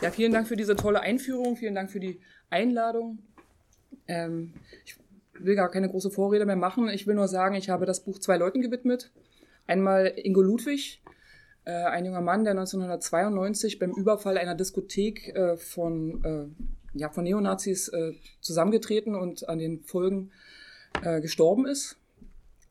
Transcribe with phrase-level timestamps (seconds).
[0.00, 2.20] Ja, vielen Dank für diese tolle Einführung, vielen Dank für die
[2.50, 3.20] Einladung.
[4.06, 4.52] Ähm,
[4.84, 4.96] ich
[5.32, 6.88] will gar keine große Vorrede mehr machen.
[6.88, 9.12] Ich will nur sagen, ich habe das Buch zwei Leuten gewidmet.
[9.66, 11.02] Einmal Ingo Ludwig,
[11.64, 17.24] äh, ein junger Mann, der 1992 beim Überfall einer Diskothek äh, von, äh, ja, von
[17.24, 20.32] Neonazis äh, zusammengetreten und an den Folgen
[21.02, 21.96] äh, gestorben ist.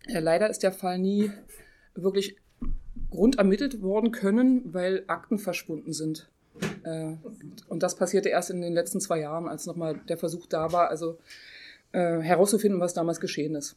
[0.07, 1.31] Äh, leider ist der Fall nie
[1.95, 2.37] wirklich
[3.13, 6.29] grundermittelt worden können, weil Akten verschwunden sind.
[7.67, 10.89] und das passierte erst in den letzten zwei Jahren, als nochmal der Versuch da war,
[10.89, 11.17] also
[11.91, 13.75] herauszufinden, was damals geschehen ist.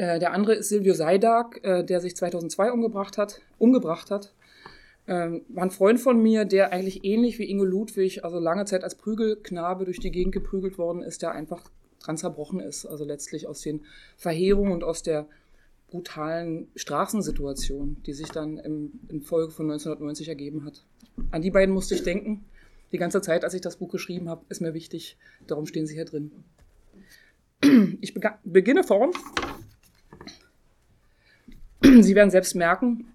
[0.00, 3.42] Äh, der andere ist Silvio Seidag, äh, der sich 2002 umgebracht hat.
[3.58, 4.32] Umgebracht hat.
[5.06, 8.94] War ein Freund von mir, der eigentlich ähnlich wie Ingo Ludwig, also lange Zeit als
[8.94, 11.68] Prügelknabe durch die Gegend geprügelt worden ist, der einfach
[12.00, 12.86] dran zerbrochen ist.
[12.86, 13.84] Also letztlich aus den
[14.16, 15.26] Verheerungen und aus der
[15.90, 20.84] brutalen Straßensituation, die sich dann im, in Folge von 1990 ergeben hat.
[21.30, 22.44] An die beiden musste ich denken.
[22.92, 25.16] Die ganze Zeit, als ich das Buch geschrieben habe, ist mir wichtig.
[25.46, 26.32] Darum stehen sie hier drin.
[28.00, 29.10] Ich beginne vorn
[31.82, 33.12] Sie werden selbst merken,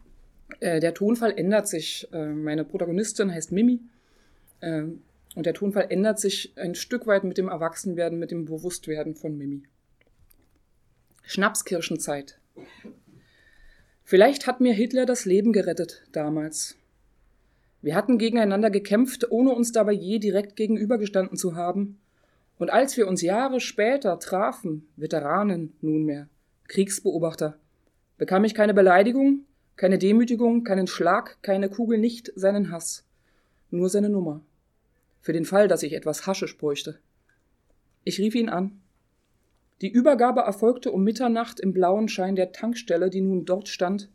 [0.60, 2.08] äh, der Tonfall ändert sich.
[2.12, 3.80] Äh, meine Protagonistin heißt Mimi.
[4.60, 4.84] Äh,
[5.36, 9.38] und der Tonfall ändert sich ein Stück weit mit dem Erwachsenwerden, mit dem Bewusstwerden von
[9.38, 9.64] Mimi.
[11.24, 12.40] Schnapskirschenzeit.
[14.04, 16.78] Vielleicht hat mir Hitler das Leben gerettet damals.
[17.82, 22.00] Wir hatten gegeneinander gekämpft, ohne uns dabei je direkt gegenübergestanden zu haben.
[22.58, 26.28] Und als wir uns Jahre später trafen, Veteranen nunmehr,
[26.68, 27.58] Kriegsbeobachter,
[28.18, 29.42] bekam ich keine Beleidigung,
[29.76, 33.06] keine Demütigung, keinen Schlag, keine Kugel, nicht seinen Hass,
[33.72, 34.42] nur seine Nummer.
[35.22, 37.00] Für den Fall, dass ich etwas Haschisch bräuchte.
[38.04, 38.80] Ich rief ihn an.
[39.82, 44.10] Die Übergabe erfolgte um Mitternacht im blauen Schein der Tankstelle, die nun dort stand,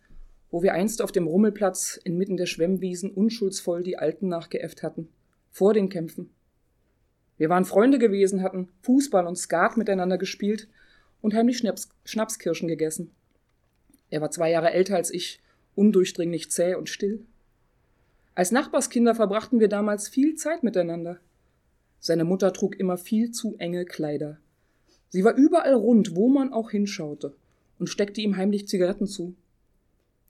[0.51, 5.09] wo wir einst auf dem Rummelplatz inmitten der Schwemmwiesen unschuldsvoll die Alten nachgeäfft hatten,
[5.51, 6.31] vor den Kämpfen.
[7.37, 10.69] Wir waren Freunde gewesen, hatten Fußball und Skat miteinander gespielt
[11.21, 13.13] und heimlich Schnaps Schnapskirschen gegessen.
[14.09, 15.41] Er war zwei Jahre älter als ich,
[15.75, 17.25] undurchdringlich zäh und still.
[18.35, 21.19] Als Nachbarskinder verbrachten wir damals viel Zeit miteinander.
[21.99, 24.39] Seine Mutter trug immer viel zu enge Kleider.
[25.11, 27.37] Sie war überall rund, wo man auch hinschaute,
[27.79, 29.35] und steckte ihm heimlich Zigaretten zu.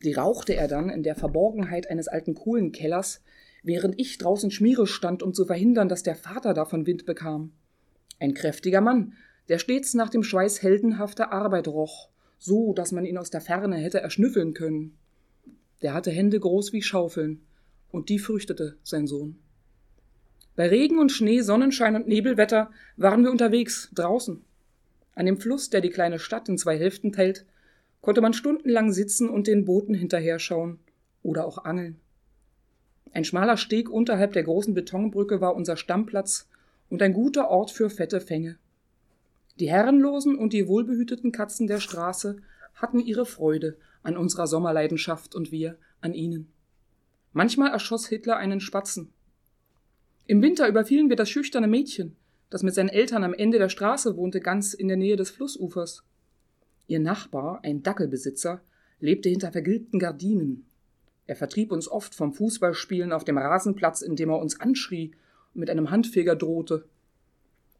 [0.02, 3.22] Die rauchte er dann in der Verborgenheit eines alten Kohlenkellers,
[3.62, 7.52] während ich draußen Schmiere stand, um zu verhindern, dass der Vater davon Wind bekam.
[8.18, 9.12] Ein kräftiger Mann,
[9.48, 12.10] der stets nach dem Schweiß heldenhafter Arbeit roch
[12.40, 14.96] so dass man ihn aus der Ferne hätte erschnüffeln können.
[15.82, 17.42] Der hatte Hände groß wie Schaufeln,
[17.92, 19.38] und die fürchtete sein Sohn.
[20.56, 24.42] Bei Regen und Schnee, Sonnenschein und Nebelwetter waren wir unterwegs, draußen.
[25.20, 27.44] An dem Fluss, der die kleine Stadt in zwei Hälften teilt,
[28.00, 30.78] konnte man stundenlang sitzen und den Booten hinterher schauen
[31.22, 32.00] oder auch angeln.
[33.12, 36.48] Ein schmaler Steg unterhalb der großen Betonbrücke war unser Stammplatz
[36.88, 38.56] und ein guter Ort für fette Fänge.
[39.58, 42.38] Die herrenlosen und die wohlbehüteten Katzen der Straße
[42.72, 46.50] hatten ihre Freude an unserer Sommerleidenschaft und wir an ihnen.
[47.34, 49.12] Manchmal erschoss Hitler einen Spatzen.
[50.26, 52.16] Im Winter überfielen wir das schüchterne Mädchen,
[52.50, 56.02] das mit seinen Eltern am Ende der Straße wohnte, ganz in der Nähe des Flussufers.
[56.88, 58.60] Ihr Nachbar, ein Dackelbesitzer,
[58.98, 60.66] lebte hinter vergilbten Gardinen.
[61.26, 65.12] Er vertrieb uns oft vom Fußballspielen auf dem Rasenplatz, indem er uns anschrie
[65.54, 66.84] und mit einem Handfeger drohte.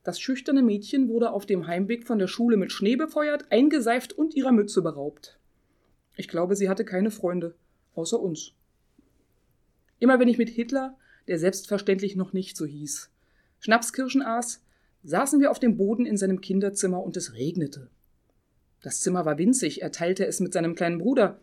[0.04, 4.34] Das schüchterne Mädchen wurde auf dem Heimweg von der Schule mit Schnee befeuert, eingeseift und
[4.34, 5.38] ihrer Mütze beraubt.
[6.16, 7.54] Ich glaube, sie hatte keine Freunde,
[7.94, 8.52] außer uns.
[9.98, 10.96] Immer wenn ich mit Hitler,
[11.28, 13.10] der selbstverständlich noch nicht so hieß,
[13.60, 14.62] Schnapskirschen aß,
[15.04, 17.88] saßen wir auf dem Boden in seinem Kinderzimmer und es regnete.
[18.82, 21.38] Das Zimmer war winzig, er teilte es mit seinem kleinen Bruder.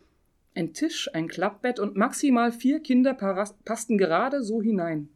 [0.56, 5.10] Ein Tisch, ein Klappbett und maximal vier Kinder passten gerade so hinein.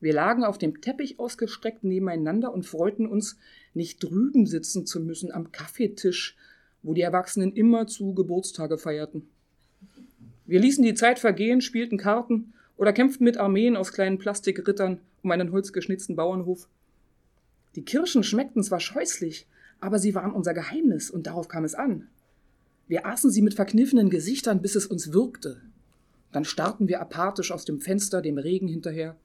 [0.00, 3.38] Wir lagen auf dem Teppich ausgestreckt nebeneinander und freuten uns,
[3.74, 6.36] nicht drüben sitzen zu müssen am Kaffeetisch,
[6.82, 9.28] wo die Erwachsenen immer zu Geburtstage feierten.
[10.46, 15.30] Wir ließen die Zeit vergehen, spielten Karten oder kämpften mit Armeen aus kleinen Plastikrittern um
[15.30, 16.66] einen holzgeschnitzten Bauernhof.
[17.74, 19.46] Die Kirschen schmeckten zwar scheußlich,
[19.80, 22.08] aber sie waren unser Geheimnis und darauf kam es an.
[22.88, 25.60] Wir aßen sie mit verkniffenen Gesichtern, bis es uns wirkte.
[26.32, 29.16] Dann starrten wir apathisch aus dem Fenster dem Regen hinterher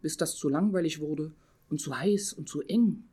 [0.00, 1.32] bis das zu langweilig wurde
[1.70, 3.04] und zu heiß und zu eng.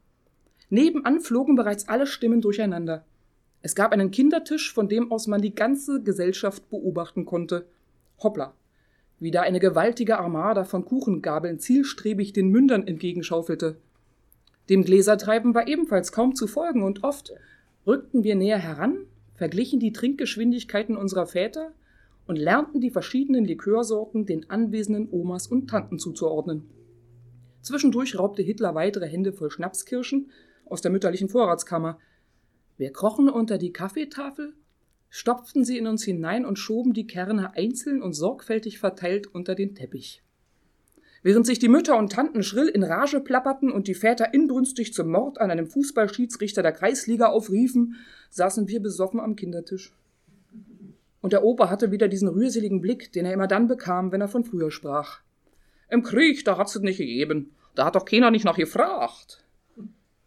[0.70, 3.06] Nebenan flogen bereits alle Stimmen durcheinander.
[3.62, 7.68] Es gab einen Kindertisch, von dem aus man die ganze Gesellschaft beobachten konnte.
[8.22, 8.54] Hoppla,
[9.20, 13.78] wie da eine gewaltige Armada von Kuchengabeln zielstrebig den Mündern entgegenschaufelte.
[14.70, 17.34] Dem Gläsertreiben war ebenfalls kaum zu folgen, und oft
[17.86, 21.72] rückten wir näher heran, verglichen die Trinkgeschwindigkeiten unserer Väter
[22.28, 26.64] und lernten die verschiedenen Likörsorten den anwesenden Omas und Tanten zuzuordnen.
[27.62, 30.32] Zwischendurch raubte Hitler weitere Hände voll Schnapskirschen
[30.66, 32.00] aus der mütterlichen Vorratskammer.
[32.78, 34.54] Wir krochen unter die Kaffeetafel,
[35.18, 39.74] stopften sie in uns hinein und schoben die Kerne einzeln und sorgfältig verteilt unter den
[39.74, 40.22] Teppich.
[41.24, 45.10] Während sich die Mütter und Tanten schrill in Rage plapperten und die Väter inbrünstig zum
[45.10, 47.96] Mord an einem Fußballschiedsrichter der Kreisliga aufriefen,
[48.30, 49.96] saßen wir besoffen am Kindertisch.
[51.22, 54.28] Und der Opa hatte wieder diesen rührseligen Blick, den er immer dann bekam, wenn er
[54.28, 55.22] von früher sprach.
[55.90, 57.56] Im Krieg, da hat's es nicht gegeben.
[57.74, 59.46] Da hat doch keiner nicht nach gefragt.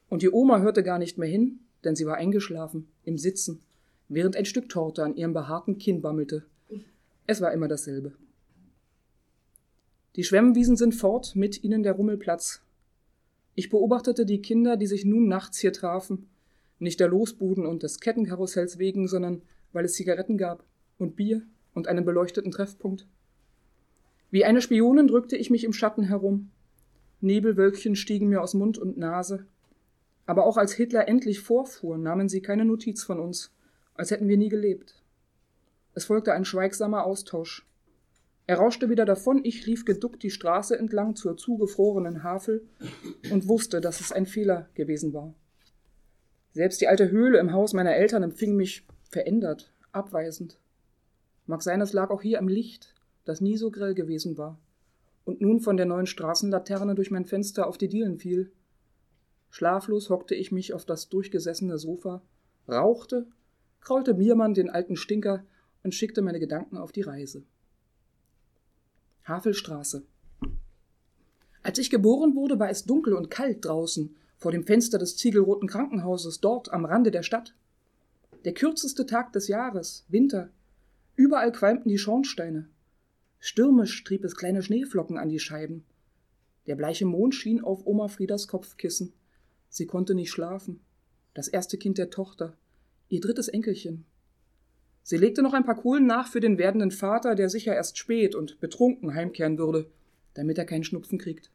[0.08, 3.60] Und die Oma hörte gar nicht mehr hin, denn sie war eingeschlafen, im Sitzen,
[4.08, 6.44] während ein Stück Torte an ihrem behaarten Kinn bammelte.
[7.26, 8.12] Es war immer dasselbe.
[10.16, 12.62] Die Schwemmwiesen sind fort, mit ihnen der Rummelplatz.
[13.54, 16.26] Ich beobachtete die Kinder, die sich nun nachts hier trafen,
[16.78, 20.64] nicht der Losbuden und des Kettenkarussells wegen, sondern weil es Zigaretten gab
[20.98, 21.42] und Bier
[21.74, 23.06] und einen beleuchteten Treffpunkt.
[24.30, 26.50] Wie eine Spionin drückte ich mich im Schatten herum.
[27.20, 29.46] Nebelwölkchen stiegen mir aus Mund und Nase.
[30.26, 33.50] Aber auch als Hitler endlich vorfuhr, nahmen sie keine Notiz von uns,
[33.98, 35.02] als hätten wir nie gelebt.
[35.94, 37.66] Es folgte ein schweigsamer Austausch.
[38.46, 42.66] Er rauschte wieder davon, ich lief geduckt die Straße entlang zur zugefrorenen Havel
[43.30, 45.34] und wusste, dass es ein Fehler gewesen war.
[46.52, 50.58] Selbst die alte Höhle im Haus meiner Eltern empfing mich verändert, abweisend.
[51.44, 52.94] Mag sein, es lag auch hier am Licht,
[53.26, 54.58] das nie so grell gewesen war
[55.28, 58.50] und nun von der neuen Straßenlaterne durch mein Fenster auf die Dielen fiel.
[59.50, 62.22] Schlaflos hockte ich mich auf das durchgesessene Sofa,
[62.66, 63.26] rauchte,
[63.80, 65.44] kraulte Biermann den alten Stinker
[65.82, 67.44] und schickte meine Gedanken auf die Reise.
[69.24, 70.04] Havelstraße.
[71.62, 75.68] Als ich geboren wurde, war es dunkel und kalt draußen, vor dem Fenster des ziegelroten
[75.68, 77.54] Krankenhauses, dort am Rande der Stadt.
[78.44, 80.50] Der kürzeste Tag des Jahres, Winter.
[81.16, 82.68] Überall qualmten die Schornsteine.
[83.40, 85.84] Stürmisch trieb es kleine Schneeflocken an die Scheiben.
[86.66, 89.12] Der bleiche Mond schien auf Oma Friedas Kopfkissen.
[89.68, 90.80] Sie konnte nicht schlafen.
[91.34, 92.56] Das erste Kind der Tochter,
[93.08, 94.04] ihr drittes Enkelchen.
[95.02, 98.34] Sie legte noch ein paar Kohlen nach für den werdenden Vater, der sicher erst spät
[98.34, 99.90] und betrunken heimkehren würde,
[100.34, 101.50] damit er keinen Schnupfen kriegt.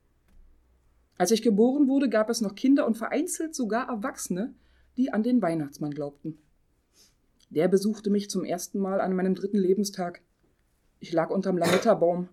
[1.17, 4.53] Als ich geboren wurde, gab es noch Kinder und vereinzelt sogar Erwachsene,
[4.97, 6.39] die an den Weihnachtsmann glaubten.
[7.49, 10.21] Der besuchte mich zum ersten Mal an meinem dritten Lebenstag.
[10.99, 12.29] Ich lag unterm Lametta-Baum,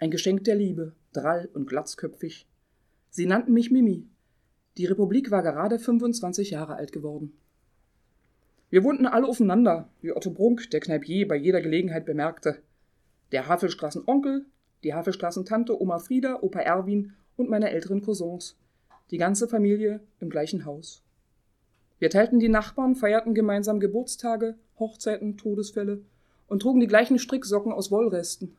[0.00, 2.48] ein Geschenk der Liebe, drall und glatzköpfig.
[3.10, 4.08] Sie nannten mich Mimi.
[4.76, 7.32] Die Republik war gerade 25 Jahre alt geworden.
[8.74, 12.58] Wir wohnten alle aufeinander, wie Otto Brunk, der Kneipier, bei jeder Gelegenheit bemerkte.
[13.30, 14.46] Der Havelstraßen-Onkel,
[14.82, 18.58] die Havelstraßen-Tante, Oma Frieda, Opa Erwin und meine älteren Cousins.
[19.12, 21.04] Die ganze Familie im gleichen Haus.
[22.00, 26.02] Wir teilten die Nachbarn, feierten gemeinsam Geburtstage, Hochzeiten, Todesfälle
[26.48, 28.56] und trugen die gleichen Stricksocken aus Wollresten.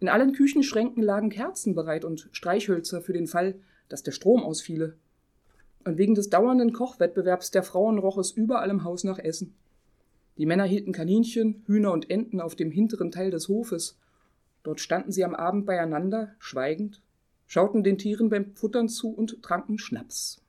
[0.00, 3.54] In allen Küchenschränken lagen Kerzen bereit und Streichhölzer für den Fall,
[3.88, 4.96] dass der Strom ausfiele.
[5.84, 9.54] Und wegen des dauernden Kochwettbewerbs der Frauen roch es überall im Haus nach Essen.
[10.38, 13.98] Die Männer hielten Kaninchen, Hühner und Enten auf dem hinteren Teil des Hofes.
[14.62, 17.02] Dort standen sie am Abend beieinander, schweigend,
[17.46, 20.40] schauten den Tieren beim Futtern zu und tranken Schnaps.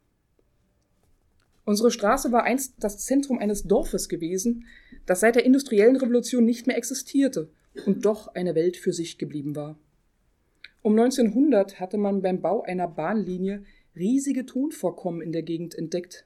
[1.66, 4.66] Unsere Straße war einst das Zentrum eines Dorfes gewesen,
[5.06, 7.50] das seit der industriellen Revolution nicht mehr existierte
[7.86, 9.78] und doch eine Welt für sich geblieben war.
[10.82, 13.64] Um 1900 hatte man beim Bau einer Bahnlinie
[13.96, 16.26] riesige Tonvorkommen in der Gegend entdeckt.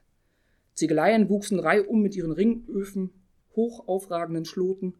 [0.74, 3.10] Ziegeleien wuchsen reihum mit ihren Ringöfen,
[3.56, 4.94] hoch aufragenden Schloten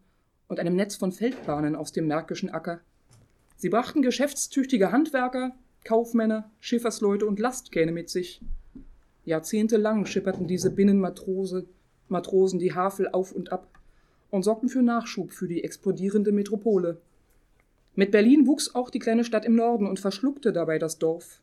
[0.49, 2.81] und einem Netz von Feldbahnen aus dem märkischen Acker.
[3.57, 8.41] Sie brachten geschäftstüchtige Handwerker, Kaufmänner, Schiffersleute und Lastkähne mit sich.
[9.25, 11.67] Jahrzehntelang schipperten diese Binnenmatrose,
[12.09, 13.69] Matrosen die Havel auf und ab
[14.31, 17.01] und sorgten für Nachschub für die explodierende Metropole.
[17.95, 21.41] Mit Berlin wuchs auch die kleine Stadt im Norden und verschluckte dabei das Dorf,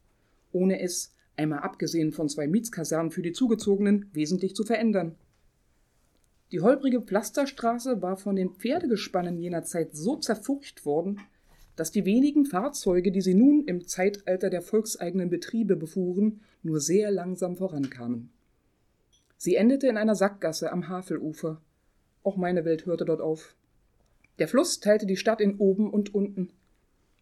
[0.52, 5.16] ohne es einmal abgesehen von zwei Mietskasernen für die Zugezogenen, wesentlich zu verändern.
[6.52, 11.20] Die holprige Pflasterstraße war von den Pferdegespannen jener Zeit so zerfurcht worden,
[11.76, 17.12] dass die wenigen Fahrzeuge, die sie nun im Zeitalter der volkseigenen Betriebe befuhren, nur sehr
[17.12, 18.30] langsam vorankamen.
[19.38, 21.62] Sie endete in einer Sackgasse am Havelufer.
[22.24, 23.56] Auch meine Welt hörte dort auf.
[24.40, 26.52] Der Fluss teilte die Stadt in oben und unten.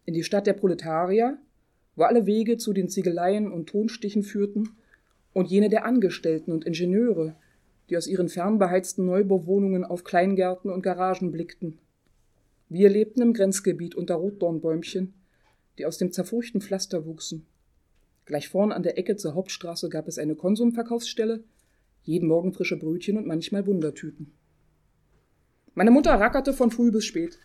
[0.04, 1.38] In die Stadt der Proletarier,
[1.96, 4.70] wo alle Wege zu den Ziegeleien und Tonstichen führten,
[5.32, 7.34] und jene der Angestellten und Ingenieure,
[7.90, 11.78] die aus ihren fernbeheizten Neubauwohnungen auf Kleingärten und Garagen blickten.
[12.68, 15.12] Wir lebten im Grenzgebiet unter Rotdornbäumchen,
[15.76, 17.46] die aus dem zerfurchten Pflaster wuchsen.
[18.24, 21.44] Gleich vorn an der Ecke zur Hauptstraße gab es eine Konsumverkaufsstelle,
[22.04, 24.32] jeden Morgen frische Brötchen und manchmal Wundertüten.
[25.74, 27.38] Meine Mutter rackerte von früh bis spät.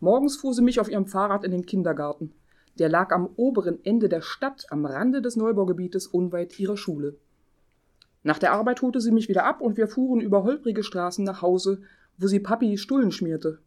[0.00, 2.32] Morgens fuhr sie mich auf ihrem Fahrrad in den Kindergarten.
[2.78, 7.16] Der lag am oberen Ende der Stadt, am Rande des Neubaugebietes unweit ihrer Schule.
[8.22, 11.42] Nach der Arbeit holte sie mich wieder ab und wir fuhren über holprige Straßen nach
[11.42, 11.82] Hause,
[12.18, 13.58] wo sie Papi Stullen schmierte.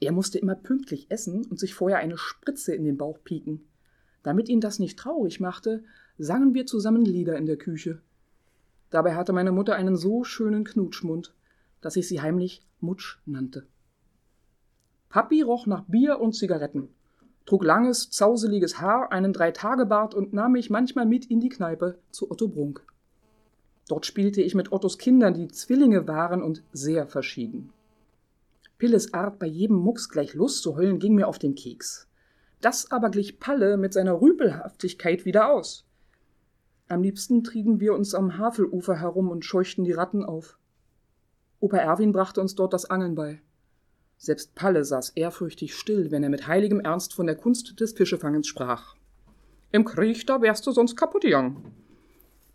[0.00, 3.64] Er musste immer pünktlich essen und sich vorher eine Spritze in den Bauch pieken.
[4.22, 5.84] Damit ihn das nicht traurig machte,
[6.18, 8.00] sangen wir zusammen Lieder in der Küche.
[8.90, 11.34] Dabei hatte meine Mutter einen so schönen Knutschmund,
[11.80, 13.66] dass ich sie heimlich Mutsch nannte.
[15.08, 16.88] Papi roch nach Bier und Zigaretten,
[17.46, 22.30] trug langes, zauseliges Haar, einen Dreitagebart und nahm mich manchmal mit in die Kneipe zu
[22.30, 22.84] Otto Brunk.
[23.88, 27.72] Dort spielte ich mit Ottos Kindern, die Zwillinge waren und sehr verschieden.
[28.78, 32.08] Pilles Art, bei jedem Mucks gleich Lust zu heulen, ging mir auf den Keks.
[32.60, 35.84] Das aber glich Palle mit seiner Rüpelhaftigkeit wieder aus.
[36.88, 40.58] Am liebsten trieben wir uns am Havelufer herum und scheuchten die Ratten auf.
[41.60, 43.40] Opa Erwin brachte uns dort das Angeln bei.
[44.24, 48.46] Selbst Palle saß ehrfürchtig still, wenn er mit heiligem Ernst von der Kunst des Fischefangens
[48.46, 48.94] sprach.
[49.72, 51.74] Im Krieg, da wärst du sonst kaputt gegangen.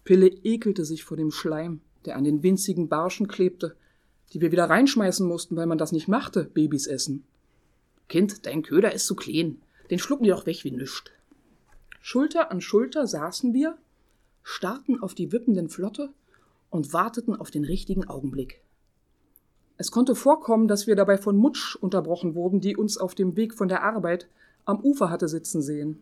[0.06, 3.76] Pille ekelte sich vor dem Schleim, der an den winzigen Barschen klebte,
[4.32, 7.26] die wir wieder reinschmeißen mussten, weil man das nicht machte, Babys essen.
[8.08, 11.12] Kind, dein Köder ist zu klein, den schlucken die doch weg wie nüscht.
[12.00, 13.78] Schulter an Schulter saßen wir,
[14.42, 16.14] starrten auf die wippenden Flotte
[16.70, 18.62] und warteten auf den richtigen Augenblick.
[19.78, 23.54] Es konnte vorkommen, dass wir dabei von Mutsch unterbrochen wurden, die uns auf dem Weg
[23.54, 24.28] von der Arbeit
[24.66, 26.00] am Ufer hatte sitzen sehen.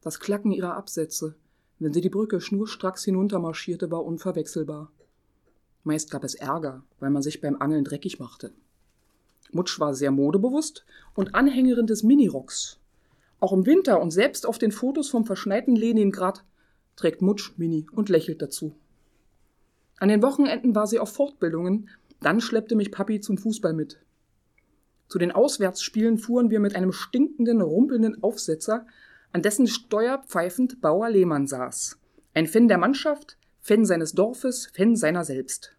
[0.00, 1.36] Das Klacken ihrer Absätze,
[1.78, 4.90] wenn sie die Brücke schnurstracks hinuntermarschierte, war unverwechselbar.
[5.84, 8.52] Meist gab es Ärger, weil man sich beim Angeln dreckig machte.
[9.50, 12.78] Mutsch war sehr modebewusst und Anhängerin des Minirocks.
[13.38, 16.44] Auch im Winter und selbst auf den Fotos vom verschneiten Leningrad
[16.96, 18.74] trägt Mutsch Mini und lächelt dazu.
[19.98, 21.88] An den Wochenenden war sie auf Fortbildungen
[22.22, 24.00] dann schleppte mich Papi zum Fußball mit.
[25.08, 28.86] Zu den Auswärtsspielen fuhren wir mit einem stinkenden, rumpelnden Aufsetzer,
[29.32, 31.98] an dessen Steuer pfeifend Bauer Lehmann saß.
[32.34, 35.76] Ein Fan der Mannschaft, Fan seines Dorfes, Fan seiner selbst.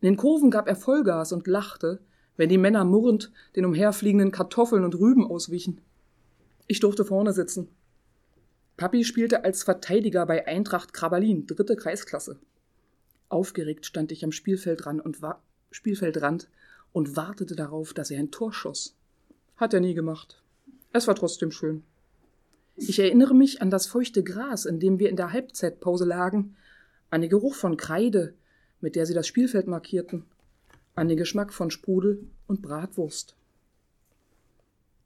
[0.00, 2.00] In den Kurven gab er Vollgas und lachte,
[2.36, 5.80] wenn die Männer murrend den umherfliegenden Kartoffeln und Rüben auswichen.
[6.66, 7.68] Ich durfte vorne sitzen.
[8.76, 12.38] Papi spielte als Verteidiger bei Eintracht Krabalin, dritte Kreisklasse.
[13.28, 16.48] Aufgeregt stand ich am Spielfeldrand und, wa Spielfeldrand
[16.92, 18.94] und wartete darauf, dass er ein Tor schoss.
[19.56, 20.42] Hat er nie gemacht.
[20.92, 21.82] Es war trotzdem schön.
[22.76, 26.56] Ich erinnere mich an das feuchte Gras, in dem wir in der Halbzeitpause lagen,
[27.10, 28.34] an den Geruch von Kreide,
[28.80, 30.24] mit der sie das Spielfeld markierten,
[30.94, 33.34] an den Geschmack von Sprudel und Bratwurst.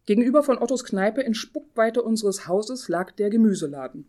[0.05, 4.07] Gegenüber von Ottos Kneipe in Spuckweite unseres Hauses lag der Gemüseladen.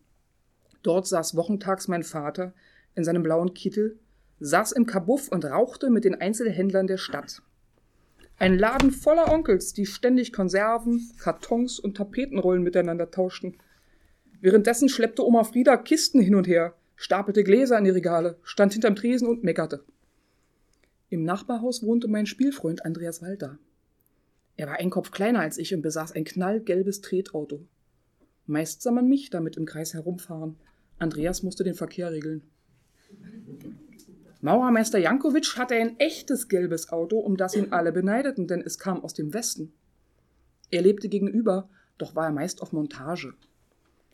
[0.81, 2.53] Dort saß wochentags mein Vater
[2.95, 3.97] in seinem blauen Kittel
[4.43, 7.41] saß im Kabuff und rauchte mit den Einzelhändlern der Stadt.
[8.37, 13.57] Ein Laden voller Onkels, die ständig Konserven, Kartons und Tapetenrollen miteinander tauschten.
[14.41, 18.97] Währenddessen schleppte Oma Frieda Kisten hin und her, stapelte Gläser in die Regale, stand hinterm
[18.97, 19.85] Tresen und meckerte.
[21.09, 23.59] Im Nachbarhaus wohnte mein Spielfreund Andreas Walter.
[24.57, 27.65] Er war ein Kopf kleiner als ich und besaß ein knallgelbes Tretauto.
[28.45, 30.57] Meist sah man mich damit im Kreis herumfahren.
[30.99, 32.41] Andreas musste den Verkehr regeln.
[34.43, 39.01] Mauermeister Jankovic hatte ein echtes gelbes Auto, um das ihn alle beneideten, denn es kam
[39.01, 39.71] aus dem Westen.
[40.69, 43.35] Er lebte gegenüber, doch war er meist auf Montage.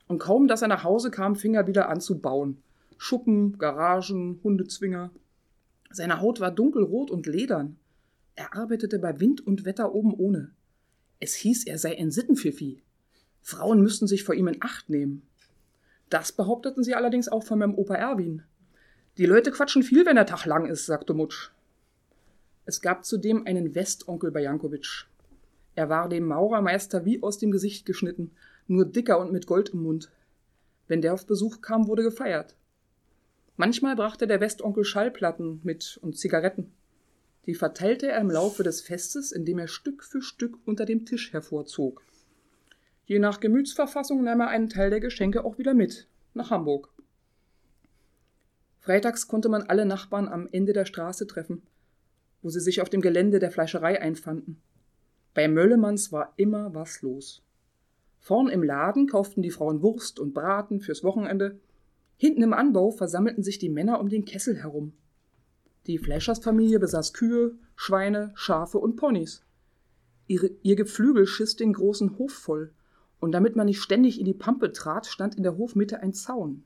[0.08, 2.62] Und kaum, dass er nach Hause kam, fing er wieder an zu bauen.
[3.00, 5.10] Schuppen, Garagen, Hundezwinger.
[5.90, 7.78] Seine Haut war dunkelrot und ledern.
[8.36, 10.52] Er arbeitete bei Wind und Wetter oben ohne.
[11.20, 12.84] Es hieß, er sei ein Sittenpfiffi.
[13.42, 15.24] Frauen müssten sich vor ihm in Acht nehmen.
[16.12, 18.44] Das behaupteten sie allerdings auch von meinem Opa Erwin.
[19.18, 21.52] Die Leute quatschen viel, wenn der Tag lang ist, sagte Mutsch.
[22.66, 25.06] Es gab zudem einen Westonkel bei Jankowitsch.
[25.76, 28.32] Er war dem Maurermeister wie aus dem Gesicht geschnitten,
[28.68, 30.12] nur dicker und mit Gold im Mund.
[30.88, 32.56] Wenn der auf Besuch kam, wurde gefeiert.
[33.58, 36.72] Manchmal brachte der Westonkel Schallplatten mit und Zigaretten.
[37.46, 41.34] Die verteilte er im Laufe des Festes, indem er Stück für Stück unter dem Tisch
[41.34, 42.04] hervorzog.
[43.06, 46.90] Je nach Gemütsverfassung nahm er einen Teil der Geschenke auch wieder mit, nach Hamburg.
[48.80, 51.64] Freitags konnte man alle Nachbarn am Ende der Straße treffen,
[52.42, 54.62] wo sie sich auf dem Gelände der Fleischerei einfanden.
[55.34, 57.44] Bei Möllemanns war immer was los.
[58.20, 61.60] Vorn im Laden kauften die Frauen Wurst und Braten fürs Wochenende.
[62.18, 64.94] Hinten im Anbau versammelten sich die Männer um den Kessel herum.
[65.88, 69.44] Die Fleischersfamilie besaß Kühe, Schweine, Schafe und Ponys.
[70.28, 72.72] Ihre, ihr Geflügel schiss den großen Hof voll,
[73.20, 76.64] und damit man nicht ständig in die Pampe trat, stand in der Hofmitte ein Zaun.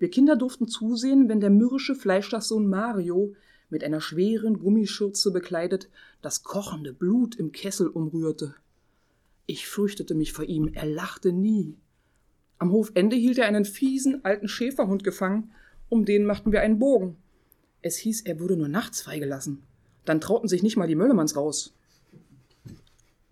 [0.00, 3.34] Wir Kinder durften zusehen, wenn der mürrische Fleischlachsohn Mario
[3.68, 5.90] mit einer schweren Gummischürze bekleidet,
[6.22, 8.54] das kochende Blut im Kessel umrührte.
[9.44, 11.76] Ich fürchtete mich vor ihm, er lachte nie.
[12.58, 15.50] Am Hofende hielt er einen fiesen alten Schäferhund gefangen,
[15.90, 17.18] um den machten wir einen Bogen.
[17.82, 19.62] Es hieß, er wurde nur nachts freigelassen.
[20.06, 21.74] Dann trauten sich nicht mal die Möllemanns raus.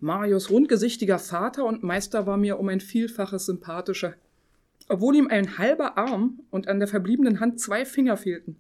[0.01, 4.15] Marius rundgesichtiger Vater und Meister war mir um ein Vielfaches sympathischer,
[4.89, 8.57] obwohl ihm ein halber Arm und an der verbliebenen Hand zwei Finger fehlten.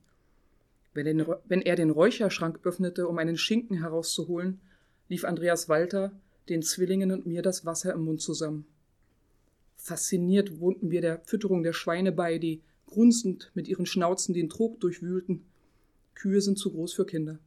[0.95, 4.61] Wenn, er den Räucherschrank öffnete, um einen Schinken herauszuholen,
[5.09, 6.13] lief Andreas Walter
[6.49, 8.67] den Zwillingen und mir das Wasser im Mund zusammen.
[9.77, 14.81] Fasziniert wohnten wir der Fütterung der Schweine bei, die grunzend mit ihren Schnauzen den Trog
[14.81, 15.45] durchwühlten.
[16.15, 17.39] Kühe sind zu groß für Kinder.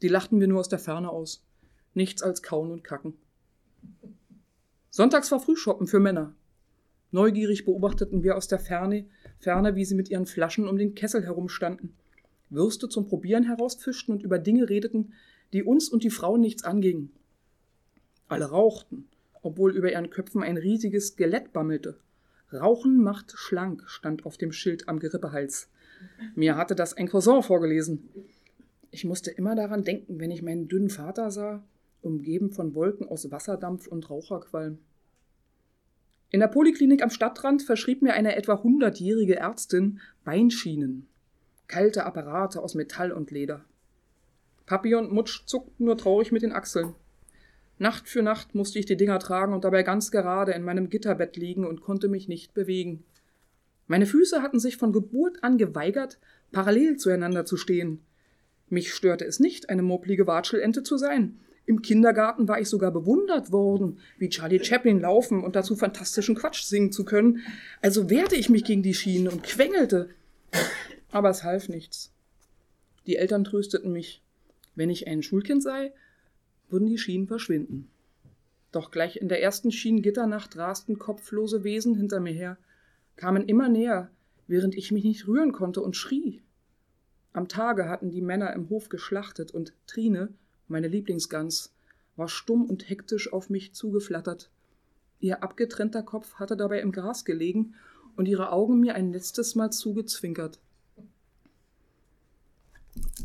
[0.00, 1.44] Die lachten wir nur aus der Ferne aus.
[1.92, 3.14] Nichts als kauen und kacken.
[4.90, 6.34] Sonntags war Frühschoppen für Männer.
[7.10, 9.06] Neugierig beobachteten wir aus der Ferne,
[9.38, 11.94] Ferne, wie sie mit ihren Flaschen um den Kessel herumstanden,
[12.50, 15.12] Würste zum Probieren herausfischten und über Dinge redeten,
[15.52, 17.10] die uns und die Frauen nichts angingen.
[18.28, 19.08] Alle rauchten,
[19.42, 21.98] obwohl über ihren Köpfen ein riesiges Skelett bammelte.
[22.52, 25.68] Rauchen macht schlank, stand auf dem Schild am Gerippehals.
[26.34, 28.08] Mir hatte das ein Cousin vorgelesen.
[28.90, 31.64] Ich musste immer daran denken, wenn ich meinen dünnen Vater sah,
[32.02, 34.78] umgeben von Wolken aus Wasserdampf und Raucherqualm.
[36.36, 41.08] In der Poliklinik am Stadtrand verschrieb mir eine etwa hundertjährige Ärztin Beinschienen,
[41.66, 43.64] kalte Apparate aus Metall und Leder.
[44.66, 46.94] Papi und Mutsch zuckten nur traurig mit den Achseln.
[47.78, 51.38] Nacht für Nacht musste ich die Dinger tragen und dabei ganz gerade in meinem Gitterbett
[51.38, 53.02] liegen und konnte mich nicht bewegen.
[53.86, 56.18] Meine Füße hatten sich von Geburt an geweigert,
[56.52, 58.00] parallel zueinander zu stehen.
[58.68, 61.40] Mich störte es nicht, eine moppelige Watschelente zu sein.
[61.66, 66.62] Im Kindergarten war ich sogar bewundert worden, wie Charlie Chaplin laufen und dazu fantastischen Quatsch
[66.62, 67.40] singen zu können.
[67.82, 70.10] Also wehrte ich mich gegen die Schienen und quengelte.
[71.10, 72.12] Aber es half nichts.
[73.06, 74.22] Die Eltern trösteten mich.
[74.76, 75.92] Wenn ich ein Schulkind sei,
[76.68, 77.90] würden die Schienen verschwinden.
[78.70, 82.58] Doch gleich in der ersten Schienengitternacht rasten kopflose Wesen hinter mir her,
[83.16, 84.10] kamen immer näher,
[84.46, 86.42] während ich mich nicht rühren konnte und schrie.
[87.32, 90.28] Am Tage hatten die Männer im Hof geschlachtet und Trine,
[90.68, 91.72] meine Lieblingsgans,
[92.16, 94.50] war stumm und hektisch auf mich zugeflattert.
[95.20, 97.74] Ihr abgetrennter Kopf hatte dabei im Gras gelegen
[98.16, 100.58] und ihre Augen mir ein letztes Mal zugezwinkert.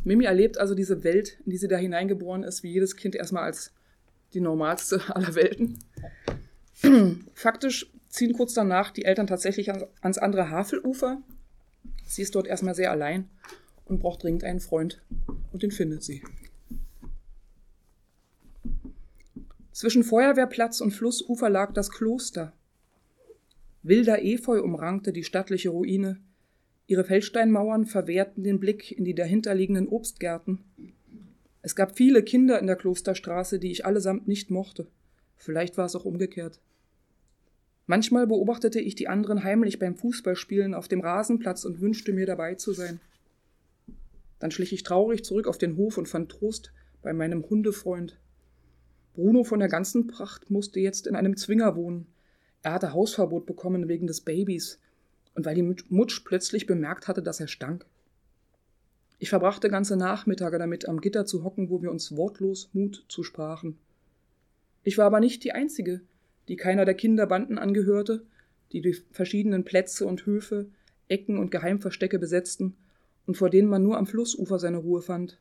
[0.04, 3.44] Mimi erlebt also diese Welt, in die sie da hineingeboren ist, wie jedes Kind erstmal
[3.44, 3.72] als
[4.34, 5.80] die normalste aller Welten.
[7.34, 11.22] Faktisch ziehen kurz danach die Eltern tatsächlich ans andere Havelufer.
[12.06, 13.30] Sie ist dort erstmal sehr allein
[13.86, 15.02] und braucht dringend einen Freund
[15.54, 16.24] und den findet sie.
[19.72, 22.54] Zwischen Feuerwehrplatz und Flussufer lag das Kloster.
[23.84, 26.18] Wilder Efeu umrankte die stattliche Ruine.
[26.88, 30.60] Ihre Feldsteinmauern verwehrten den Blick in die dahinterliegenden Obstgärten.
[31.62, 34.88] Es gab viele Kinder in der Klosterstraße, die ich allesamt nicht mochte.
[35.38, 36.60] Vielleicht war es auch umgekehrt.
[37.88, 42.56] Manchmal beobachtete ich die anderen heimlich beim Fußballspielen auf dem Rasenplatz und wünschte mir dabei
[42.56, 43.00] zu sein.
[44.40, 48.21] Dann schlich ich traurig zurück auf den Hof und fand Trost bei meinem Hundefreund.
[49.14, 52.08] Bruno von der ganzen Pracht musste jetzt in einem Zwinger wohnen.
[52.64, 54.80] Er hatte Hausverbot bekommen wegen des Babys
[55.36, 57.86] und weil die Mutsch plötzlich bemerkt hatte, dass er stank.
[59.20, 63.78] Ich verbrachte ganze Nachmittage damit, am Gitter zu hocken, wo wir uns wortlos Mut zusprachen.
[64.84, 66.02] Ich war aber nicht die Einzige,
[66.48, 68.26] die keiner der Kinderbanden angehörte,
[68.72, 70.68] die die verschiedenen Plätze und Höfe,
[71.08, 72.76] Ecken und Geheimverstecke besetzten
[73.28, 75.38] und vor denen man nur am Flussufer seine Ruhe fand.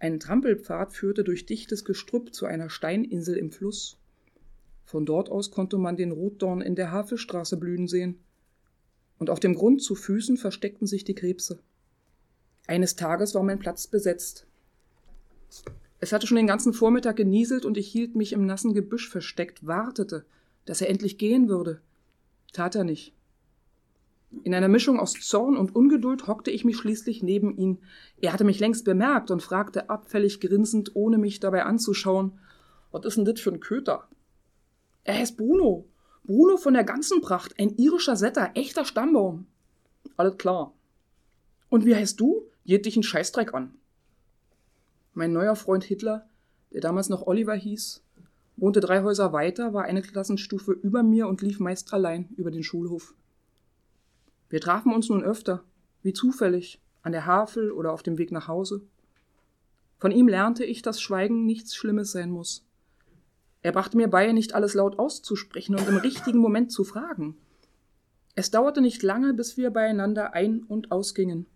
[0.00, 3.98] Ein Trampelpfad führte durch dichtes Gestrüpp zu einer Steininsel im Fluss.
[4.86, 8.18] Von dort aus konnte man den Rotdorn in der Havelstraße blühen sehen.
[9.18, 11.60] Und auf dem Grund zu Füßen versteckten sich die Krebse.
[12.66, 14.46] Eines Tages war mein Platz besetzt.
[15.98, 19.66] Es hatte schon den ganzen Vormittag genieselt und ich hielt mich im nassen Gebüsch versteckt,
[19.66, 20.24] wartete,
[20.64, 21.82] dass er endlich gehen würde.
[22.54, 23.12] Tat er nicht.
[24.44, 27.78] In einer Mischung aus Zorn und Ungeduld hockte ich mich schließlich neben ihn.
[28.20, 32.38] Er hatte mich längst bemerkt und fragte abfällig grinsend, ohne mich dabei anzuschauen,
[32.92, 34.08] was ist denn das für ein Köter?
[35.04, 35.86] Er heißt Bruno.
[36.24, 39.46] Bruno von der ganzen Pracht, ein irischer Setter, echter Stammbaum.
[40.16, 40.72] Alles klar.
[41.68, 42.44] Und wie heißt du?
[42.64, 43.74] Jed dich ein Scheißdreck an.
[45.14, 46.28] Mein neuer Freund Hitler,
[46.72, 48.02] der damals noch Oliver hieß,
[48.56, 52.62] wohnte drei Häuser weiter, war eine Klassenstufe über mir und lief meist allein über den
[52.62, 53.14] Schulhof.
[54.50, 55.64] Wir trafen uns nun öfter,
[56.02, 58.82] wie zufällig, an der Havel oder auf dem Weg nach Hause.
[59.98, 62.66] Von ihm lernte ich, dass Schweigen nichts Schlimmes sein muss.
[63.62, 67.36] Er brachte mir bei, nicht alles laut auszusprechen und im richtigen Moment zu fragen.
[68.34, 71.46] Es dauerte nicht lange, bis wir beieinander ein- und ausgingen.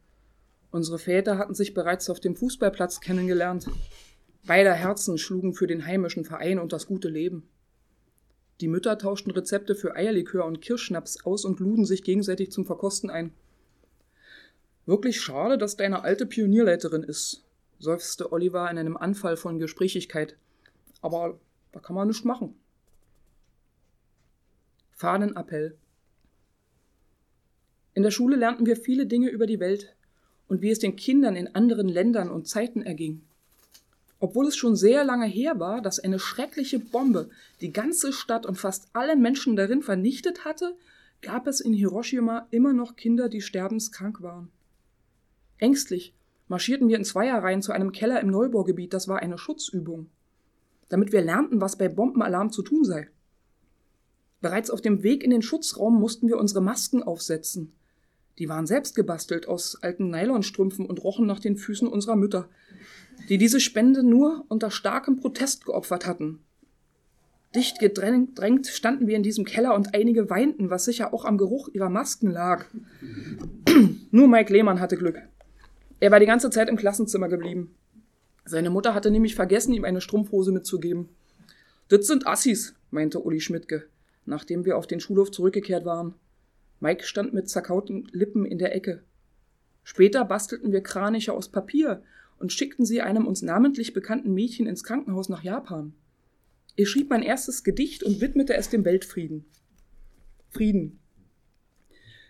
[0.71, 3.69] Unsere Väter hatten sich bereits auf dem Fußballplatz kennengelernt.
[4.47, 7.49] Beider Herzen schlugen für den heimischen Verein und das gute Leben.
[8.61, 13.11] Die Mütter tauschten Rezepte für Eierlikör und Kirschschnaps aus und luden sich gegenseitig zum Verkosten
[13.11, 13.33] ein.
[14.87, 17.45] Wirklich schade, dass deine alte Pionierleiterin ist,
[17.79, 20.37] seufzte Oliver in einem Anfall von Gesprächigkeit.
[21.01, 21.39] Aber
[21.73, 22.55] da kann man nichts machen.
[24.93, 25.77] Fahnenappell.
[27.95, 29.97] In der Schule lernten wir viele Dinge über die Welt
[30.49, 33.23] und wie es den Kindern in anderen Ländern und Zeiten erging.
[34.25, 37.29] Obwohl es schon sehr lange her war, dass eine schreckliche Bombe
[37.61, 40.79] die ganze Stadt und fast alle Menschen darin vernichtet hatte,
[41.21, 44.49] gab es in Hiroshima immer noch Kinder, die sterbenskrank waren.
[45.59, 46.15] Ängstlich
[46.49, 50.09] marschierten wir in Zweierreihen zu einem Keller im Neubaugebiet, das war eine Schutzübung,
[50.89, 53.11] damit wir lernten, was bei Bombenalarm zu tun sei.
[54.41, 57.75] Bereits auf dem Weg in den Schutzraum mussten wir unsere Masken aufsetzen.
[58.39, 62.49] Die waren selbst gebastelt aus alten Nylonstrümpfen und rochen nach den Füßen unserer Mütter,
[63.29, 66.41] die diese Spende nur unter starkem Protest geopfert hatten.
[67.55, 71.69] Dicht gedrängt standen wir in diesem Keller und einige weinten, was sicher auch am Geruch
[71.69, 72.67] ihrer Masken lag.
[74.11, 75.23] nur Mike Lehmann hatte Glück.
[76.01, 77.73] Er war die ganze Zeit im Klassenzimmer geblieben.
[78.45, 81.09] Seine Mutter hatte nämlich vergessen, ihm eine Strumpfhose mitzugeben.
[81.89, 83.85] Das sind Assis, meinte Uli Schmidtke,
[84.27, 86.15] nachdem wir auf den Schulhof zurückgekehrt waren.
[86.81, 89.03] Mike stand mit zerkauten Lippen in der Ecke.
[89.83, 92.03] Später bastelten wir Kraniche aus Papier
[92.39, 95.95] und schickten sie einem uns namentlich bekannten Mädchen ins Krankenhaus nach Japan.
[96.77, 99.45] Ich schrieb mein erstes Gedicht und widmete es dem Weltfrieden.
[100.51, 100.99] Frieden.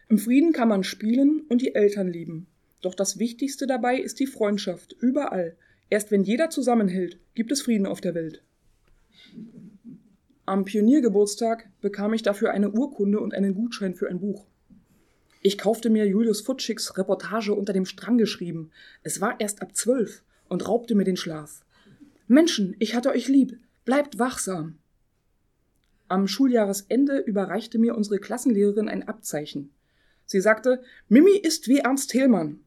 [0.08, 2.46] Im Frieden kann man spielen und die Eltern lieben.
[2.82, 5.56] Doch das Wichtigste dabei ist die Freundschaft, überall.
[5.88, 8.42] Erst wenn jeder zusammenhält, gibt es Frieden auf der Welt.
[10.46, 14.46] Am Pioniergeburtstag bekam ich dafür eine Urkunde und einen Gutschein für ein Buch.
[15.40, 18.70] Ich kaufte mir Julius Futschicks Reportage unter dem Strang geschrieben.
[19.02, 21.64] Es war erst ab zwölf und raubte mir den Schlaf.
[22.28, 24.78] Menschen, ich hatte euch lieb, bleibt wachsam.
[26.08, 29.70] Am Schuljahresende überreichte mir unsere Klassenlehrerin ein Abzeichen.
[30.26, 32.60] Sie sagte, Mimi ist wie Ernst Thälmann.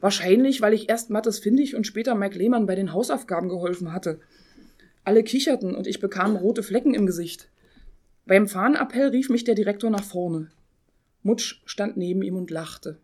[0.00, 4.20] Wahrscheinlich, weil ich erst Mattes Findig und später Mike Lehmann bei den Hausaufgaben geholfen hatte.
[5.04, 7.50] Alle kicherten und ich bekam rote Flecken im Gesicht.
[8.26, 10.50] Beim Fahnenappell rief mich der Direktor nach vorne.
[11.22, 12.98] Mutsch stand neben ihm und lachte.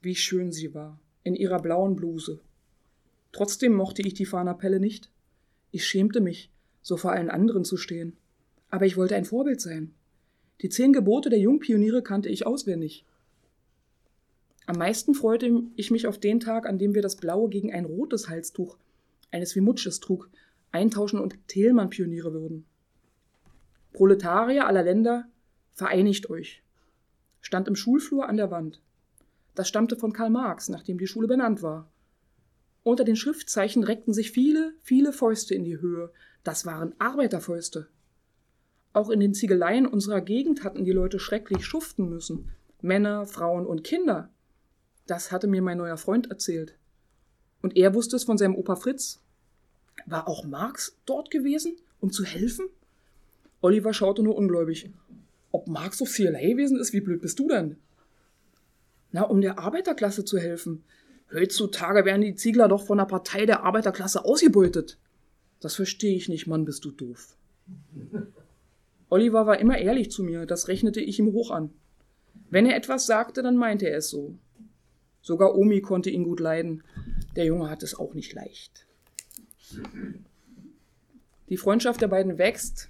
[0.00, 2.40] Wie schön sie war, in ihrer blauen Bluse.
[3.32, 5.10] Trotzdem mochte ich die Fahnenappelle nicht.
[5.72, 6.50] Ich schämte mich,
[6.82, 8.16] so vor allen anderen zu stehen.
[8.70, 9.92] Aber ich wollte ein Vorbild sein.
[10.60, 13.04] Die zehn Gebote der Jungpioniere kannte ich auswendig.
[14.66, 17.84] Am meisten freute ich mich auf den Tag, an dem wir das blaue gegen ein
[17.84, 18.78] rotes Halstuch,
[19.32, 20.30] eines wie Mutsches trug,
[20.74, 22.66] eintauschen und Thälmann-Pioniere würden.
[23.92, 25.26] Proletarier aller Länder,
[25.72, 26.62] vereinigt euch.
[27.40, 28.80] Stand im Schulflur an der Wand.
[29.54, 31.90] Das stammte von Karl Marx, nachdem die Schule benannt war.
[32.82, 36.10] Unter den Schriftzeichen reckten sich viele, viele Fäuste in die Höhe.
[36.42, 37.88] Das waren Arbeiterfäuste.
[38.92, 42.50] Auch in den Ziegeleien unserer Gegend hatten die Leute schrecklich schuften müssen.
[42.82, 44.30] Männer, Frauen und Kinder.
[45.06, 46.76] Das hatte mir mein neuer Freund erzählt.
[47.62, 49.23] Und er wusste es von seinem Opa Fritz.
[50.06, 52.66] War auch Marx dort gewesen, um zu helfen?
[53.60, 54.90] Oliver schaute nur ungläubig.
[55.52, 57.76] Ob Marx so vielerlei gewesen ist, wie blöd bist du denn?
[59.12, 60.84] Na, um der Arbeiterklasse zu helfen.
[61.32, 64.98] Heutzutage werden die Ziegler doch von der Partei der Arbeiterklasse ausgebeutet.
[65.60, 67.36] Das verstehe ich nicht, Mann, bist du doof.
[69.08, 71.70] Oliver war immer ehrlich zu mir, das rechnete ich ihm hoch an.
[72.50, 74.34] Wenn er etwas sagte, dann meinte er es so.
[75.22, 76.82] Sogar Omi konnte ihn gut leiden.
[77.36, 78.83] Der Junge hat es auch nicht leicht.
[81.48, 82.88] Die Freundschaft der beiden wächst,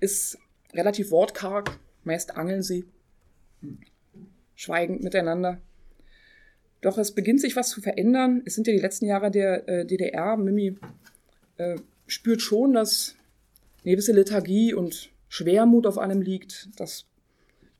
[0.00, 0.38] ist
[0.72, 2.84] relativ wortkarg, meist angeln sie,
[4.54, 5.60] schweigend miteinander.
[6.80, 8.42] Doch es beginnt sich was zu verändern.
[8.44, 10.36] Es sind ja die letzten Jahre der äh, DDR.
[10.36, 10.76] Mimi
[11.56, 13.16] äh, spürt schon, dass
[13.82, 17.06] eine gewisse Lethargie und Schwermut auf einem liegt, dass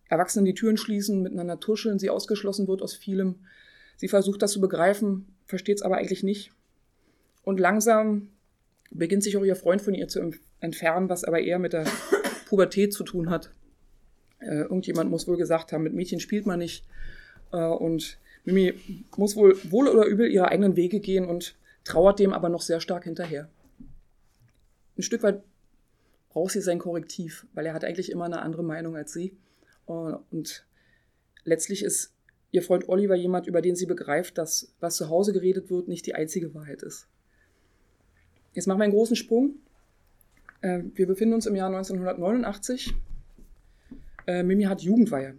[0.09, 3.37] Erwachsene die Türen schließen, miteinander tuscheln, sie ausgeschlossen wird aus vielem.
[3.97, 6.51] Sie versucht das zu begreifen, versteht es aber eigentlich nicht.
[7.42, 8.29] Und langsam
[8.90, 11.85] beginnt sich auch ihr Freund von ihr zu entfernen, was aber eher mit der
[12.48, 13.51] Pubertät zu tun hat.
[14.40, 16.85] Äh, irgendjemand muss wohl gesagt haben, mit Mädchen spielt man nicht.
[17.53, 18.74] Äh, und Mimi
[19.16, 22.81] muss wohl wohl oder übel ihre eigenen Wege gehen und trauert dem aber noch sehr
[22.81, 23.48] stark hinterher.
[24.96, 25.42] Ein Stück weit
[26.31, 29.37] braucht sie sein Korrektiv, weil er hat eigentlich immer eine andere Meinung als sie.
[29.87, 30.66] Und
[31.44, 32.12] letztlich ist
[32.51, 36.07] ihr Freund Oliver jemand, über den sie begreift, dass was zu Hause geredet wird, nicht
[36.07, 37.09] die einzige Wahrheit ist.
[38.59, 39.55] Jetzt machen wir einen großen Sprung.
[40.62, 42.92] Äh, wir befinden uns im Jahr 1989.
[44.27, 45.37] Äh, Mimi hat Jugendweihe.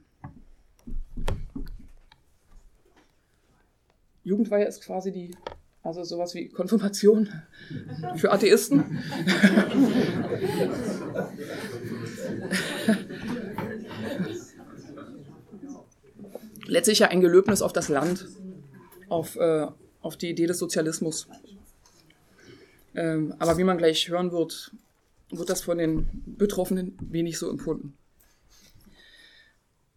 [4.23, 5.35] Jugendweihe ist quasi die,
[5.83, 7.27] also sowas wie Konfirmation
[8.15, 8.85] für Atheisten.
[16.67, 18.29] Letztlich ja ein Gelöbnis auf das Land,
[19.09, 19.67] auf, äh,
[19.99, 21.27] auf die Idee des Sozialismus.
[22.95, 24.71] Ähm, aber wie man gleich hören wird,
[25.29, 27.93] wird das von den Betroffenen wenig so empfunden.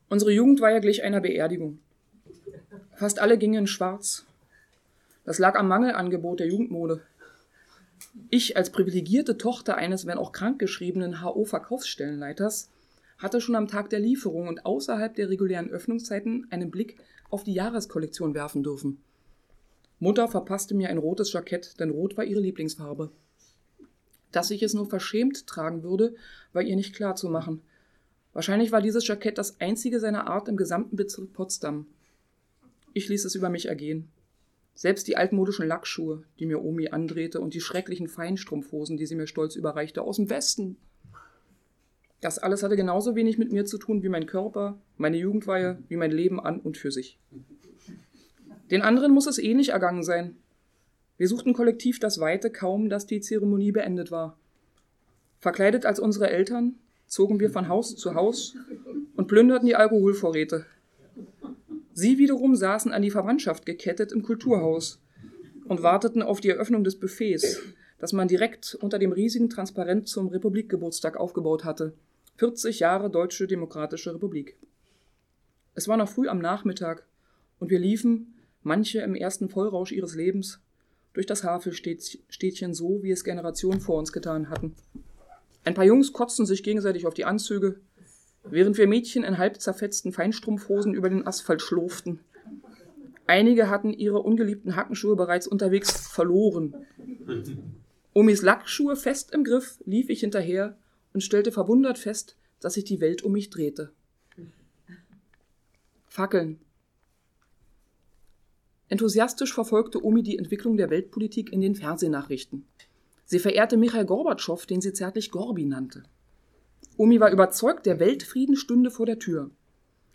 [0.09, 1.79] Unsere Jugend war ja gleich einer Beerdigung.
[2.97, 4.27] Fast alle gingen in schwarz.
[5.25, 7.01] Das lag am Mangelangebot der Jugendmode.
[8.29, 12.69] Ich als privilegierte Tochter eines, wenn auch krankgeschriebenen HO-Verkaufsstellenleiters
[13.23, 16.99] hatte schon am Tag der Lieferung und außerhalb der regulären Öffnungszeiten einen Blick
[17.31, 18.99] auf die Jahreskollektion werfen dürfen.
[20.03, 23.13] Mutter verpasste mir ein rotes Jackett, denn rot war ihre Lieblingsfarbe.
[24.33, 26.17] Dass ich es nur verschämt tragen würde,
[26.53, 27.63] war ihr nicht klar zu machen.
[28.33, 31.87] Wahrscheinlich war dieses Jackett das einzige seiner Art im gesamten Bezirk Potsdam.
[32.95, 34.09] Ich ließ es über mich ergehen.
[34.75, 39.29] Selbst die altmodischen Lackschuhe, die mir Omi andrehte, und die schrecklichen Feinstrumpfhosen, die sie mir
[39.29, 40.79] stolz überreichte, aus dem Westen.
[42.21, 45.97] Das alles hatte genauso wenig mit mir zu tun wie mein Körper, meine Jugendweihe, wie
[45.97, 47.21] mein Leben an und für sich.
[48.73, 50.35] Den anderen muss es ähnlich eh ergangen sein.
[51.19, 54.39] Wir suchten kollektiv das Weite kaum, dass die Zeremonie beendet war.
[55.41, 58.57] Verkleidet als unsere Eltern zogen wir von Haus zu Haus
[59.15, 60.65] und plünderten die Alkoholvorräte.
[61.93, 65.03] Sie wiederum saßen an die Verwandtschaft gekettet im Kulturhaus
[65.67, 67.61] und warteten auf die Eröffnung des Buffets,
[67.99, 71.93] das man direkt unter dem riesigen Transparent zum Republikgeburtstag aufgebaut hatte.
[72.39, 74.57] 40 Jahre Deutsche Demokratische Republik.
[75.75, 77.05] Es war noch früh am Nachmittag
[77.59, 78.33] und wir liefen,
[78.63, 80.61] manche im ersten Vollrausch ihres Lebens,
[81.13, 84.75] durch das Havelstädtchen so, wie es Generationen vor uns getan hatten.
[85.65, 87.81] Ein paar Jungs kotzten sich gegenseitig auf die Anzüge,
[88.45, 92.21] während wir Mädchen in halb zerfetzten Feinstrumpfhosen über den Asphalt schlurften.
[93.27, 96.75] Einige hatten ihre ungeliebten Hackenschuhe bereits unterwegs verloren.
[98.15, 100.77] Omis Lackschuhe fest im Griff lief ich hinterher
[101.13, 103.93] und stellte verwundert fest, dass sich die Welt um mich drehte.
[106.07, 106.59] Fackeln.
[108.93, 112.67] Enthusiastisch verfolgte Omi die Entwicklung der Weltpolitik in den Fernsehnachrichten.
[113.25, 116.03] Sie verehrte Michael Gorbatschow, den sie zärtlich Gorbi nannte.
[116.99, 119.51] Omi war überzeugt, der Weltfrieden stünde vor der Tür.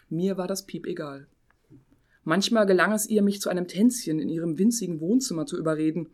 [0.09, 1.25] Mir war das Piep egal.
[2.23, 6.09] Manchmal gelang es ihr, mich zu einem Tänzchen in ihrem winzigen Wohnzimmer zu überreden.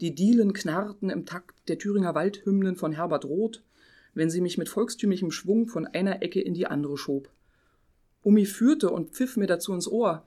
[0.00, 3.64] Die Dielen knarrten im Takt der Thüringer Waldhymnen von Herbert Roth,
[4.14, 7.28] wenn sie mich mit volkstümlichem Schwung von einer Ecke in die andere schob.
[8.22, 10.24] Omi führte und pfiff mir dazu ins Ohr.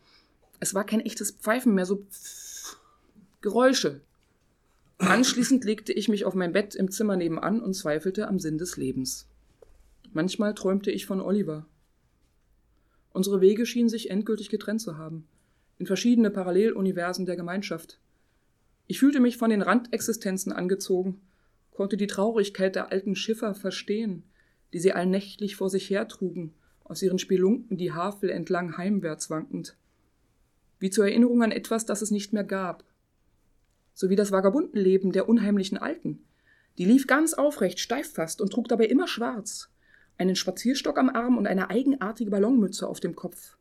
[0.60, 2.06] Es war kein echtes Pfeifen mehr, so
[3.41, 4.02] Geräusche,
[5.00, 8.76] Anschließend legte ich mich auf mein Bett im Zimmer nebenan und zweifelte am Sinn des
[8.76, 9.30] Lebens.
[10.12, 11.65] Manchmal träumte ich von Oliver.
[13.13, 15.26] Unsere Wege schienen sich endgültig getrennt zu haben,
[15.78, 17.98] in verschiedene Paralleluniversen der Gemeinschaft.
[18.88, 21.22] Ich fühlte mich von den Randexistenzen angezogen,
[21.72, 24.24] konnte die Traurigkeit der alten Schiffer verstehen,
[24.74, 29.78] die sie allnächtlich vor sich hertrugen, aus ihren Spelunken die Havel entlang heimwärts wankend.
[30.80, 32.84] Wie zur Erinnerung an etwas, das es nicht mehr gab,
[33.94, 36.24] sowie das Vagabundenleben der unheimlichen Alten.
[36.78, 39.70] Die lief ganz aufrecht, steif fast und trug dabei immer schwarz,
[40.18, 43.58] einen Spazierstock am Arm und eine eigenartige Ballonmütze auf dem Kopf.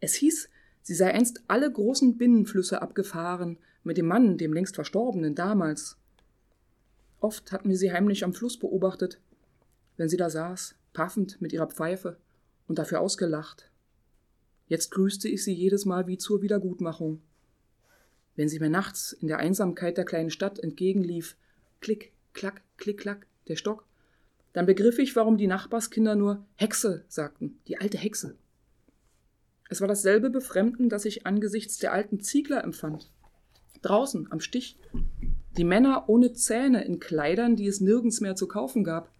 [0.00, 0.48] Es hieß,
[0.82, 5.98] sie sei einst alle großen Binnenflüsse abgefahren, mit dem Mann, dem längst Verstorbenen, damals.
[7.20, 9.20] Oft hatten wir sie heimlich am Fluss beobachtet,
[9.98, 12.16] wenn sie da saß, paffend mit ihrer Pfeife
[12.66, 13.69] und dafür ausgelacht.
[14.70, 17.20] Jetzt grüßte ich sie jedes Mal wie zur Wiedergutmachung
[18.40, 21.36] wenn sie mir nachts in der Einsamkeit der kleinen Stadt entgegenlief,
[21.80, 23.84] klick, klack, klick, klack, der Stock,
[24.54, 28.36] dann begriff ich, warum die Nachbarskinder nur Hexe sagten, die alte Hexe.
[29.68, 33.10] Es war dasselbe Befremden, das ich angesichts der alten Ziegler empfand.
[33.82, 34.78] Draußen, am Stich,
[35.58, 39.12] die Männer ohne Zähne in Kleidern, die es nirgends mehr zu kaufen gab.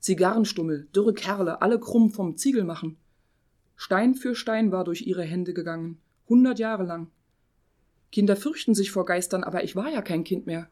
[0.00, 2.96] Zigarrenstummel, dürre Kerle, alle krumm vom Ziegel machen.
[3.80, 7.06] Stein für Stein war durch ihre Hände gegangen, hundert Jahre lang.
[8.10, 10.68] Kinder fürchten sich vor Geistern, aber ich war ja kein Kind mehr.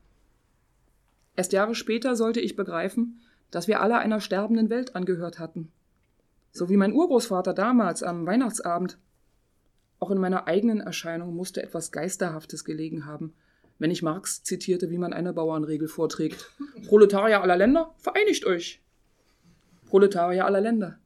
[1.36, 3.20] Erst Jahre später sollte ich begreifen,
[3.52, 5.70] dass wir alle einer sterbenden Welt angehört hatten.
[6.50, 8.98] So wie mein Urgroßvater damals am Weihnachtsabend.
[10.00, 13.34] Auch in meiner eigenen Erscheinung musste etwas Geisterhaftes gelegen haben,
[13.78, 16.50] wenn ich Marx zitierte, wie man eine Bauernregel vorträgt.
[16.88, 18.82] Proletarier aller Länder, vereinigt euch!
[19.86, 20.98] Proletarier aller Länder.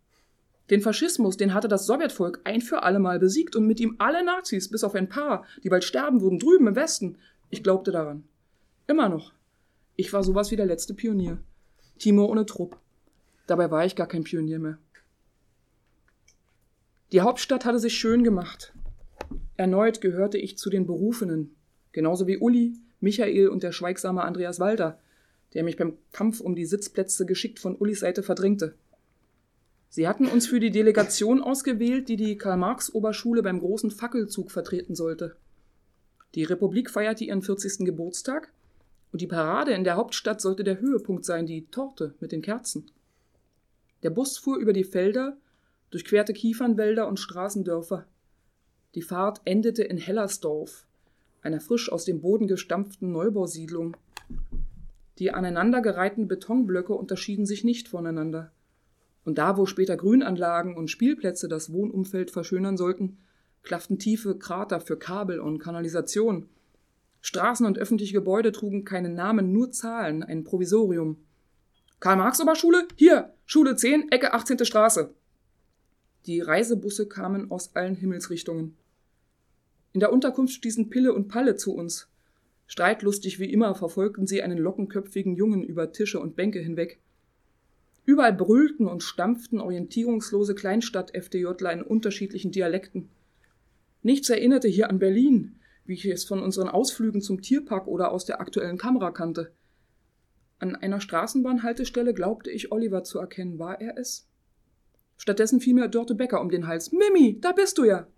[0.71, 4.25] Den Faschismus, den hatte das Sowjetvolk ein für alle Mal besiegt und mit ihm alle
[4.25, 7.19] Nazis, bis auf ein paar, die bald sterben würden, drüben im Westen.
[7.51, 8.25] Ich glaubte daran.
[8.87, 9.33] Immer noch.
[9.97, 11.39] Ich war sowas wie der letzte Pionier.
[11.99, 12.79] Timo ohne Trupp.
[13.49, 14.79] Dabei war ich gar kein Pionier mehr.
[17.11, 18.73] Die Hauptstadt hatte sich schön gemacht.
[19.57, 21.57] Erneut gehörte ich zu den Berufenen,
[21.91, 25.01] genauso wie Uli, Michael und der schweigsame Andreas Walter,
[25.55, 28.77] der mich beim Kampf um die Sitzplätze geschickt von Ulis Seite verdrängte.
[29.91, 35.35] Sie hatten uns für die Delegation ausgewählt, die die Karl-Marx-Oberschule beim großen Fackelzug vertreten sollte.
[36.37, 37.85] Die Republik feierte ihren 40.
[37.85, 38.53] Geburtstag
[39.11, 42.89] und die Parade in der Hauptstadt sollte der Höhepunkt sein, die Torte mit den Kerzen.
[44.05, 45.37] Der Bus fuhr über die Felder,
[45.91, 48.07] durchquerte Kiefernwälder und Straßendörfer.
[48.95, 50.87] Die Fahrt endete in Hellersdorf,
[51.43, 53.97] einer frisch aus dem Boden gestampften Neubausiedlung.
[55.19, 58.53] Die aneinandergereihten Betonblöcke unterschieden sich nicht voneinander.
[59.25, 63.19] Und da, wo später Grünanlagen und Spielplätze das Wohnumfeld verschönern sollten,
[63.63, 66.49] klafften tiefe Krater für Kabel und Kanalisation.
[67.21, 71.19] Straßen und öffentliche Gebäude trugen keinen Namen, nur Zahlen, ein Provisorium.
[72.01, 72.89] Karl-Marx-Oberschule?
[72.97, 74.65] Hier, Schule 10, Ecke 18.
[74.65, 75.15] Straße.
[76.27, 78.77] Die Reisebusse kamen aus allen Himmelsrichtungen.
[79.93, 82.09] In der Unterkunft stießen Pille und Palle zu uns.
[82.67, 87.01] Streitlustig wie immer verfolgten sie einen lockenköpfigen Jungen über Tische und Bänke hinweg.
[88.11, 93.09] Überall brüllten und stampften orientierungslose Kleinstadt-FDJler in unterschiedlichen Dialekten.
[94.03, 98.25] Nichts erinnerte hier an Berlin, wie ich es von unseren Ausflügen zum Tierpark oder aus
[98.25, 99.53] der aktuellen Kamera kannte.
[100.59, 103.61] An einer Straßenbahnhaltestelle glaubte ich Oliver zu erkennen.
[103.61, 104.27] War er es?
[105.17, 106.91] Stattdessen fiel mir Dörte Becker um den Hals.
[106.91, 108.09] Mimi, da bist du ja!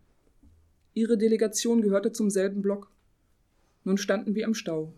[0.94, 2.90] Ihre Delegation gehörte zum selben Block.
[3.85, 4.94] Nun standen wir im Stau.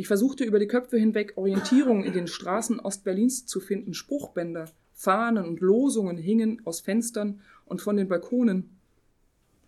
[0.00, 3.94] Ich versuchte über die Köpfe hinweg Orientierung in den Straßen Ostberlins zu finden.
[3.94, 8.70] Spruchbänder, Fahnen und Losungen hingen aus Fenstern und von den Balkonen.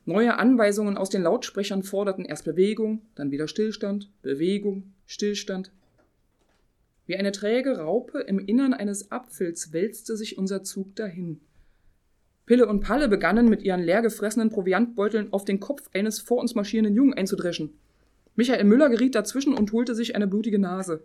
[0.07, 5.73] Neue Anweisungen aus den Lautsprechern forderten erst Bewegung, dann wieder Stillstand, Bewegung, Stillstand.
[7.07, 11.41] Wie eine träge Raupe im Innern eines Apfels wälzte sich unser Zug dahin.
[12.47, 16.55] Pille und Palle begannen mit ihren leer gefressenen Proviantbeuteln auf den Kopf eines vor uns
[16.55, 17.75] marschierenden Jungen einzudreschen.
[18.37, 21.03] Michael Müller geriet dazwischen und holte sich eine blutige Nase.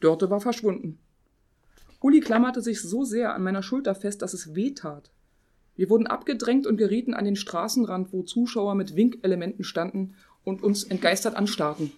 [0.00, 0.98] Dörte war verschwunden.
[2.00, 5.10] Uli klammerte sich so sehr an meiner Schulter fest, dass es weh tat.
[5.76, 10.84] Wir wurden abgedrängt und gerieten an den Straßenrand, wo Zuschauer mit Winkelementen standen und uns
[10.84, 11.92] entgeistert anstarrten.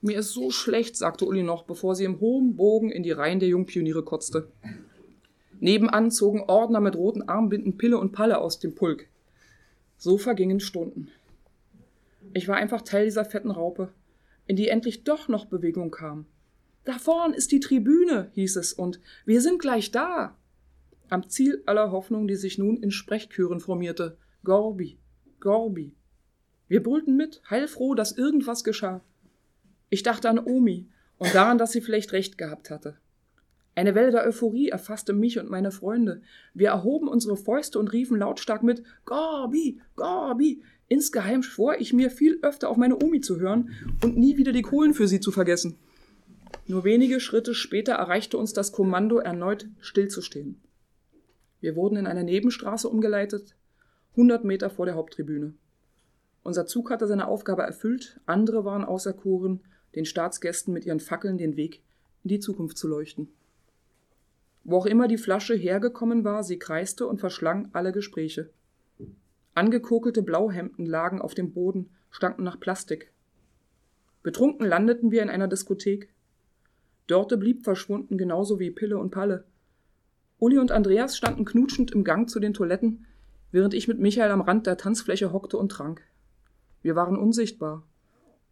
[0.00, 3.38] Mir ist so schlecht, sagte Uli noch, bevor sie im hohen Bogen in die Reihen
[3.38, 4.48] der Jungpioniere kotzte.
[5.60, 9.06] Nebenan zogen Ordner mit roten Armbinden Pille und Palle aus dem Pulk.
[9.98, 11.08] So vergingen Stunden.
[12.34, 13.92] Ich war einfach Teil dieser fetten Raupe,
[14.46, 16.26] in die endlich doch noch Bewegung kam.
[16.84, 20.36] Da vorn ist die Tribüne, hieß es, und wir sind gleich da.
[21.08, 24.16] Am Ziel aller Hoffnung, die sich nun in Sprechchören formierte.
[24.44, 24.98] Gorbi,
[25.40, 25.94] Gorbi.
[26.68, 29.02] Wir brüllten mit, heilfroh, dass irgendwas geschah.
[29.90, 32.96] Ich dachte an Omi und daran, dass sie vielleicht recht gehabt hatte.
[33.74, 36.22] Eine Welle der Euphorie erfasste mich und meine Freunde.
[36.52, 40.62] Wir erhoben unsere Fäuste und riefen lautstark mit Gorbi, Gorbi,
[40.92, 43.70] Insgeheim schwor ich mir, viel öfter auf meine Omi zu hören
[44.04, 45.78] und nie wieder die Kohlen für sie zu vergessen.
[46.66, 50.60] Nur wenige Schritte später erreichte uns das Kommando, erneut stillzustehen.
[51.60, 53.56] Wir wurden in eine Nebenstraße umgeleitet,
[54.10, 55.54] 100 Meter vor der Haupttribüne.
[56.42, 59.60] Unser Zug hatte seine Aufgabe erfüllt, andere waren auserkoren,
[59.94, 61.80] den Staatsgästen mit ihren Fackeln den Weg
[62.22, 63.28] in die Zukunft zu leuchten.
[64.62, 68.50] Wo auch immer die Flasche hergekommen war, sie kreiste und verschlang alle Gespräche.
[69.54, 73.12] Angekokelte Blauhemden lagen auf dem Boden, stanken nach Plastik.
[74.22, 76.08] Betrunken landeten wir in einer Diskothek.
[77.06, 79.44] Dörte blieb verschwunden, genauso wie Pille und Palle.
[80.38, 83.06] Uli und Andreas standen knutschend im Gang zu den Toiletten,
[83.50, 86.02] während ich mit Michael am Rand der Tanzfläche hockte und trank.
[86.82, 87.84] Wir waren unsichtbar,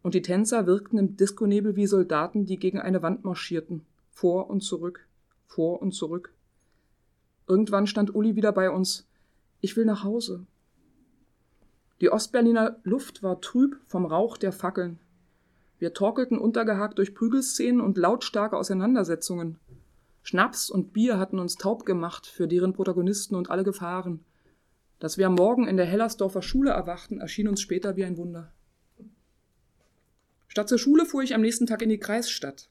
[0.03, 4.61] und die Tänzer wirkten im Diskonebel wie Soldaten, die gegen eine Wand marschierten, vor und
[4.61, 5.07] zurück,
[5.47, 6.33] vor und zurück.
[7.47, 9.07] Irgendwann stand Uli wieder bei uns.
[9.59, 10.45] Ich will nach Hause.
[12.01, 14.97] Die Ostberliner Luft war trüb vom Rauch der Fackeln.
[15.77, 19.59] Wir torkelten untergehakt durch Prügelszenen und lautstarke Auseinandersetzungen.
[20.23, 24.25] Schnaps und Bier hatten uns taub gemacht für deren Protagonisten und alle Gefahren.
[24.97, 28.51] Dass wir am Morgen in der Hellersdorfer Schule erwachten, erschien uns später wie ein Wunder.
[30.47, 32.67] Statt zur Schule fuhr ich am nächsten Tag in die Kreisstadt.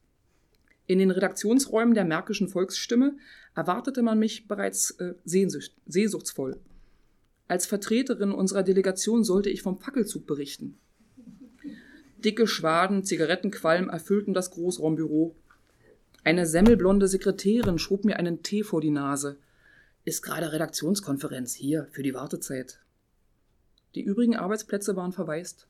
[0.86, 3.16] In den Redaktionsräumen der Märkischen Volksstimme
[3.54, 6.58] erwartete man mich bereits äh, sehnsuchtsvoll.
[7.50, 10.78] Als Vertreterin unserer Delegation sollte ich vom Fackelzug berichten.
[12.18, 15.34] Dicke Schwaden Zigarettenqualm erfüllten das Großraumbüro.
[16.22, 19.36] Eine semmelblonde Sekretärin schob mir einen Tee vor die Nase.
[20.04, 22.78] Ist gerade Redaktionskonferenz hier für die Wartezeit.
[23.96, 25.66] Die übrigen Arbeitsplätze waren verwaist,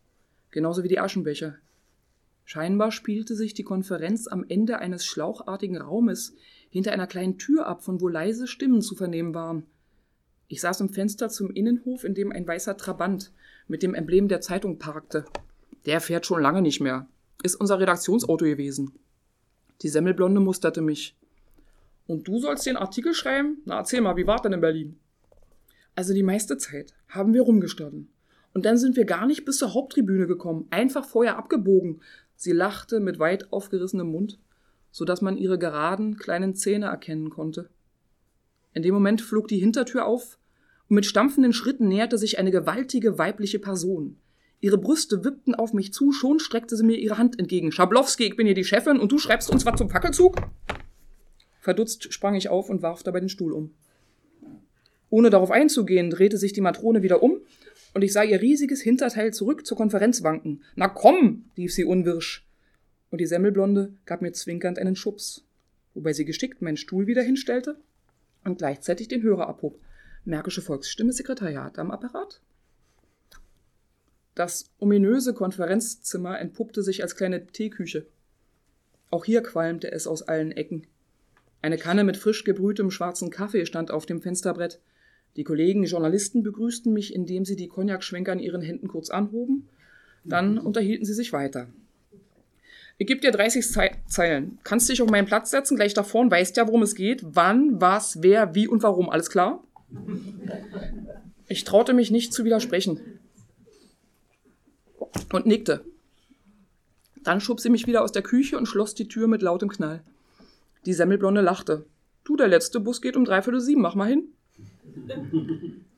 [0.51, 1.57] genauso wie die Aschenbecher.
[2.45, 6.35] Scheinbar spielte sich die Konferenz am Ende eines schlauchartigen Raumes
[6.69, 9.65] hinter einer kleinen Tür ab, von wo leise Stimmen zu vernehmen waren.
[10.53, 13.31] Ich saß im Fenster zum Innenhof, in dem ein weißer Trabant
[13.69, 15.25] mit dem Emblem der Zeitung parkte.
[15.87, 17.07] Der fährt schon lange nicht mehr.
[17.45, 18.91] Ist unser Redaktionsauto gewesen.
[19.83, 21.17] Die Semmelblonde musterte mich.
[22.09, 23.63] Und du sollst den Artikel schreiben?
[23.65, 24.99] Na, erzähl mal, wie war denn in Berlin?
[25.95, 28.09] Also die meiste Zeit haben wir rumgestanden.
[28.53, 32.01] Und dann sind wir gar nicht bis zur Haupttribüne gekommen, einfach vorher abgebogen.
[32.35, 34.41] Sie lachte mit weit aufgerissenem Mund,
[34.91, 37.71] so dass man ihre geraden, kleinen Zähne erkennen konnte.
[38.75, 40.40] In dem Moment flog die Hintertür auf
[40.91, 44.17] mit stampfenden Schritten näherte sich eine gewaltige weibliche Person.
[44.61, 47.73] Ihre Brüste wippten auf mich zu, schon streckte sie mir ihre Hand entgegen.
[47.73, 50.37] Schablowski, ich bin hier die Chefin und du schreibst uns was zum Fackelzug?
[51.61, 53.73] Verdutzt sprang ich auf und warf dabei den Stuhl um.
[55.11, 57.39] Ohne darauf einzugehen, drehte sich die Matrone wieder um
[57.95, 60.63] und ich sah ihr riesiges Hinterteil zurück zur Konferenz wanken.
[60.75, 62.47] Na komm, rief sie unwirsch.
[63.11, 65.45] Und die Semmelblonde gab mir zwinkernd einen Schubs,
[65.95, 67.77] wobei sie geschickt meinen Stuhl wieder hinstellte
[68.45, 69.79] und gleichzeitig den Hörer abhob.
[70.25, 72.41] Märkische Volksstimme Sekretariat am Apparat.
[74.35, 78.07] Das ominöse Konferenzzimmer entpuppte sich als kleine Teeküche.
[79.11, 80.87] Auch hier qualmte es aus allen Ecken.
[81.63, 84.81] Eine Kanne mit frisch gebrühtem schwarzen Kaffee stand auf dem Fensterbrett.
[85.37, 89.69] Die Kollegen Journalisten begrüßten mich, indem sie die Cognac-Schwenker in ihren Händen kurz anhoben.
[90.25, 91.69] Dann unterhielten sie sich weiter.
[92.99, 93.67] Ich gebe dir 30
[94.07, 94.59] Zeilen.
[94.65, 97.23] Kannst dich auf meinen Platz setzen, gleich da vorne, weißt ja, worum es geht.
[97.25, 99.09] Wann, was, wer, wie und warum.
[99.09, 99.65] Alles klar?
[101.49, 103.01] Ich traute mich nicht zu widersprechen.
[105.33, 105.85] Und nickte.
[107.23, 110.03] Dann schob sie mich wieder aus der Küche und schloss die Tür mit lautem Knall.
[110.87, 111.85] Die Semmelblonde lachte.
[112.25, 114.25] Du, der letzte Bus geht um dreiviertel sieben, mach mal hin.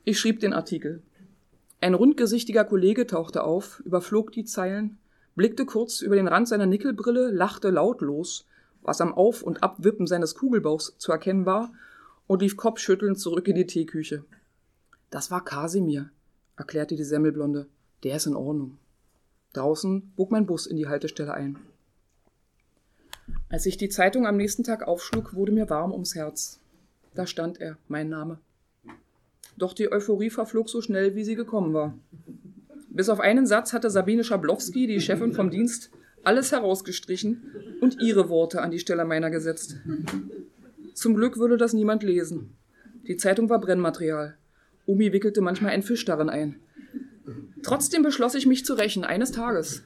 [0.04, 1.02] Ich schrieb den Artikel.
[1.80, 4.98] Ein rundgesichtiger Kollege tauchte auf, überflog die Zeilen
[5.34, 8.46] blickte kurz über den Rand seiner Nickelbrille, lachte lautlos,
[8.82, 11.72] was am Auf- und Abwippen seines Kugelbauchs zu erkennen war,
[12.32, 14.24] und lief kopfschüttelnd zurück in die Teeküche.
[15.10, 16.08] Das war Kasimir,
[16.56, 17.66] erklärte die Semmelblonde.
[18.04, 18.78] Der ist in Ordnung.
[19.52, 21.58] Draußen bog mein Bus in die Haltestelle ein.
[23.50, 26.58] Als ich die Zeitung am nächsten Tag aufschlug, wurde mir warm ums Herz.
[27.14, 28.38] Da stand er, mein Name.
[29.58, 31.98] Doch die Euphorie verflog so schnell, wie sie gekommen war.
[32.88, 35.90] Bis auf einen Satz hatte Sabine Schablowski, die Chefin vom Dienst,
[36.24, 37.42] alles herausgestrichen
[37.82, 39.76] und ihre Worte an die Stelle meiner gesetzt.
[40.94, 42.56] Zum Glück würde das niemand lesen.
[43.06, 44.36] Die Zeitung war Brennmaterial.
[44.86, 46.56] Omi wickelte manchmal einen Fisch darin ein.
[47.62, 49.82] Trotzdem beschloss ich mich zu rächen, eines Tages.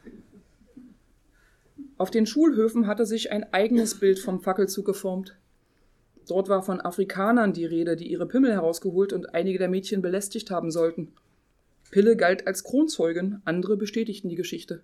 [1.98, 5.36] Auf den Schulhöfen hatte sich ein eigenes Bild vom Fackelzug geformt.
[6.28, 10.50] Dort war von Afrikanern die Rede, die ihre Pimmel herausgeholt und einige der Mädchen belästigt
[10.50, 11.12] haben sollten.
[11.90, 14.82] Pille galt als Kronzeugin, andere bestätigten die Geschichte.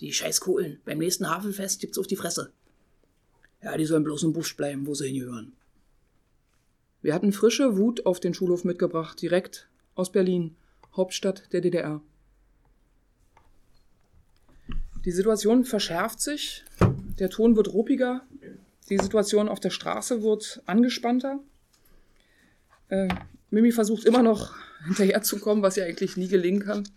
[0.00, 2.52] Die Scheißkohlen, beim nächsten Havelfest gibt's auf die Fresse.
[3.62, 5.52] Ja, die sollen bloß im Busch bleiben, wo sie hingehören.
[7.02, 10.56] Wir hatten frische Wut auf den Schulhof mitgebracht, direkt aus Berlin,
[10.94, 12.02] Hauptstadt der DDR.
[15.04, 16.64] Die Situation verschärft sich,
[17.18, 18.22] der Ton wird ruppiger,
[18.90, 21.40] die Situation auf der Straße wird angespannter.
[22.88, 23.08] Äh,
[23.50, 24.54] Mimi versucht immer noch
[24.86, 26.88] hinterherzukommen, was ihr eigentlich nie gelingen kann.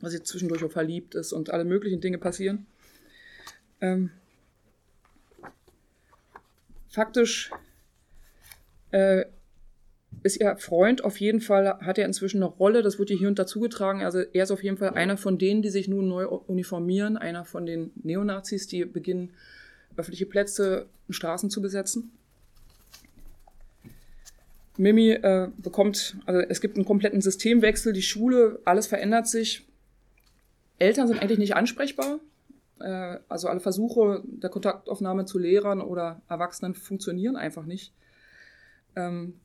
[0.00, 2.66] Was sie zwischendurch auch verliebt ist und alle möglichen Dinge passieren.
[3.80, 4.10] Ähm,
[6.98, 7.52] faktisch
[8.90, 9.24] äh,
[10.24, 13.28] ist ihr Freund auf jeden Fall, hat er inzwischen eine Rolle, das wird ihr hier
[13.28, 14.02] und dazu getragen.
[14.02, 17.44] Also er ist auf jeden Fall einer von denen, die sich nun neu uniformieren, einer
[17.44, 19.30] von den Neonazis, die beginnen,
[19.96, 22.10] öffentliche Plätze und Straßen zu besetzen.
[24.76, 29.68] Mimi äh, bekommt, also es gibt einen kompletten Systemwechsel, die Schule, alles verändert sich.
[30.80, 32.18] Eltern sind eigentlich nicht ansprechbar.
[32.80, 37.92] Äh, also alle Versuche der Kontaktaufnahme zu Lehrern oder Erwachsenen funktionieren einfach nicht.
[38.96, 39.40] Ähm,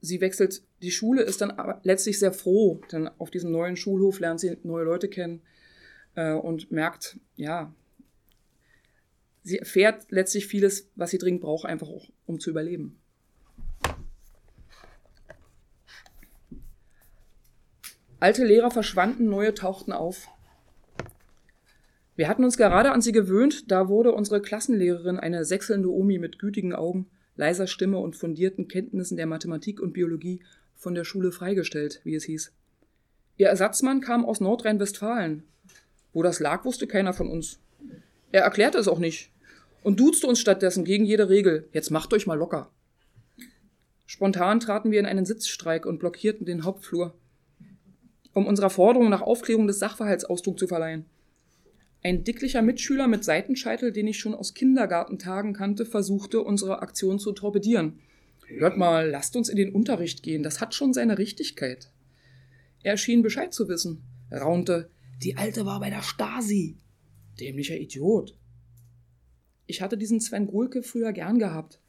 [0.00, 4.20] sie wechselt die Schule, ist dann aber letztlich sehr froh, denn auf diesem neuen Schulhof
[4.20, 5.42] lernt sie neue Leute kennen
[6.14, 7.72] äh, und merkt, ja,
[9.42, 13.00] sie erfährt letztlich vieles, was sie dringend braucht, einfach auch, um zu überleben.
[18.20, 20.28] Alte Lehrer verschwanden, neue tauchten auf.
[22.16, 26.38] Wir hatten uns gerade an sie gewöhnt, da wurde unsere Klassenlehrerin eine sechselnde Omi mit
[26.38, 27.06] gütigen Augen,
[27.36, 30.40] leiser Stimme und fundierten Kenntnissen der Mathematik und Biologie
[30.76, 32.52] von der Schule freigestellt, wie es hieß.
[33.36, 35.42] Ihr Ersatzmann kam aus Nordrhein-Westfalen.
[36.12, 37.58] Wo das lag, wusste keiner von uns.
[38.30, 39.32] Er erklärte es auch nicht
[39.82, 41.68] und duzte uns stattdessen gegen jede Regel.
[41.72, 42.70] Jetzt macht euch mal locker.
[44.06, 47.14] Spontan traten wir in einen Sitzstreik und blockierten den Hauptflur
[48.34, 51.06] um unserer Forderung nach Aufklärung des Sachverhalts Ausdruck zu verleihen.
[52.06, 57.32] Ein dicklicher Mitschüler mit Seitenscheitel, den ich schon aus Kindergartentagen kannte, versuchte, unsere Aktion zu
[57.32, 57.98] torpedieren.
[58.46, 61.90] Hört mal, lasst uns in den Unterricht gehen, das hat schon seine Richtigkeit.
[62.82, 64.90] Er schien Bescheid zu wissen, raunte,
[65.22, 66.76] die Alte war bei der Stasi.
[67.40, 68.36] Dämlicher Idiot.
[69.66, 71.80] Ich hatte diesen Sven Gulke früher gern gehabt.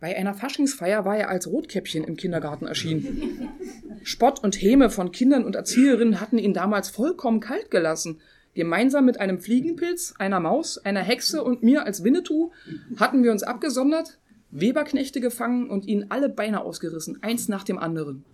[0.00, 3.48] Bei einer Faschingsfeier war er als Rotkäppchen im Kindergarten erschienen.
[4.02, 8.20] Spott und Häme von Kindern und Erzieherinnen hatten ihn damals vollkommen kalt gelassen.
[8.56, 12.52] Gemeinsam mit einem Fliegenpilz, einer Maus, einer Hexe und mir als Winnetou
[12.96, 14.18] hatten wir uns abgesondert,
[14.50, 18.24] Weberknechte gefangen und ihnen alle Beine ausgerissen, eins nach dem anderen.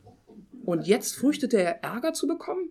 [0.64, 2.68] Und jetzt fürchtete er Ärger zu bekommen?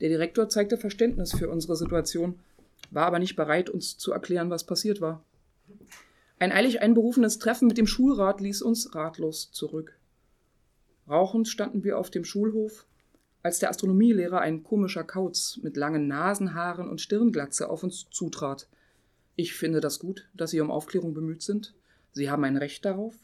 [0.00, 2.40] Der Direktor zeigte Verständnis für unsere Situation,
[2.90, 5.22] war aber nicht bereit, uns zu erklären, was passiert war.
[6.40, 9.96] Ein eilig einberufenes Treffen mit dem Schulrat ließ uns ratlos zurück.
[11.08, 12.86] Rauchend standen wir auf dem Schulhof,
[13.44, 18.66] als der Astronomielehrer, ein komischer Kauz mit langen Nasenhaaren und Stirnglatze, auf uns zutrat.
[19.36, 21.74] Ich finde das gut, dass Sie um Aufklärung bemüht sind.
[22.12, 23.14] Sie haben ein Recht darauf.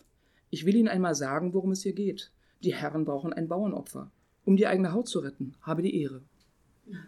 [0.50, 2.30] Ich will Ihnen einmal sagen, worum es hier geht.
[2.62, 4.10] Die Herren brauchen ein Bauernopfer.
[4.44, 6.20] Um die eigene Haut zu retten, habe die Ehre.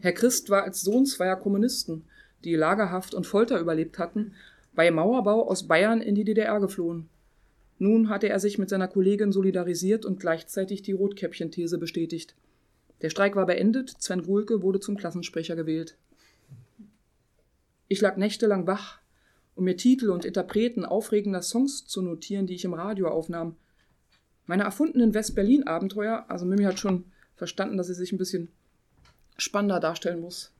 [0.00, 2.02] Herr Christ war als Sohn zweier Kommunisten,
[2.42, 4.34] die Lagerhaft und Folter überlebt hatten,
[4.74, 7.08] bei Mauerbau aus Bayern in die DDR geflohen.
[7.78, 12.34] Nun hatte er sich mit seiner Kollegin solidarisiert und gleichzeitig die Rotkäppchen-These bestätigt.
[13.02, 15.96] Der Streik war beendet, Sven Gulke wurde zum Klassensprecher gewählt.
[17.86, 18.98] Ich lag nächtelang wach,
[19.54, 23.56] um mir Titel und Interpreten aufregender Songs zu notieren, die ich im Radio aufnahm.
[24.46, 27.04] Meine erfundenen West-Berlin-Abenteuer, also Mimi hat schon
[27.36, 28.48] verstanden, dass sie sich ein bisschen
[29.36, 30.52] spannender darstellen muss,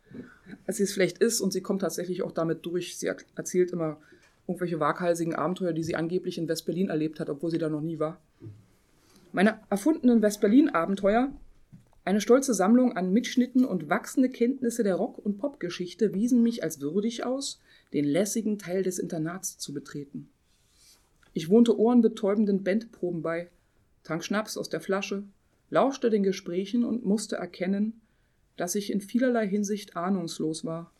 [0.67, 2.97] als sie es vielleicht ist, und sie kommt tatsächlich auch damit durch.
[2.99, 4.01] Sie erzählt immer
[4.49, 7.99] irgendwelche waghalsigen Abenteuer, die sie angeblich in West-Berlin erlebt hat, obwohl sie da noch nie
[7.99, 8.21] war.
[9.33, 11.31] Meine erfundenen West-Berlin-Abenteuer
[12.09, 16.81] eine stolze Sammlung an Mitschnitten und wachsende Kenntnisse der Rock- und Popgeschichte wiesen mich als
[16.81, 17.61] würdig aus,
[17.93, 20.31] den lässigen Teil des Internats zu betreten.
[21.35, 23.51] Ich wohnte ohrenbetäubenden Bandproben bei,
[24.05, 25.25] trank Schnaps aus der Flasche,
[25.69, 28.01] lauschte den Gesprächen und musste erkennen,
[28.57, 30.91] dass ich in vielerlei Hinsicht ahnungslos war.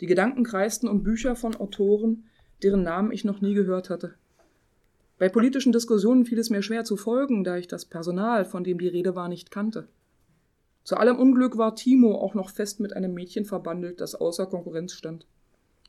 [0.00, 2.24] Die Gedanken kreisten um Bücher von Autoren,
[2.62, 4.14] deren Namen ich noch nie gehört hatte.
[5.18, 8.78] Bei politischen Diskussionen fiel es mir schwer zu folgen, da ich das Personal, von dem
[8.78, 9.88] die Rede war, nicht kannte.
[10.82, 14.94] Zu allem Unglück war Timo auch noch fest mit einem Mädchen verbandelt, das außer Konkurrenz
[14.94, 15.26] stand.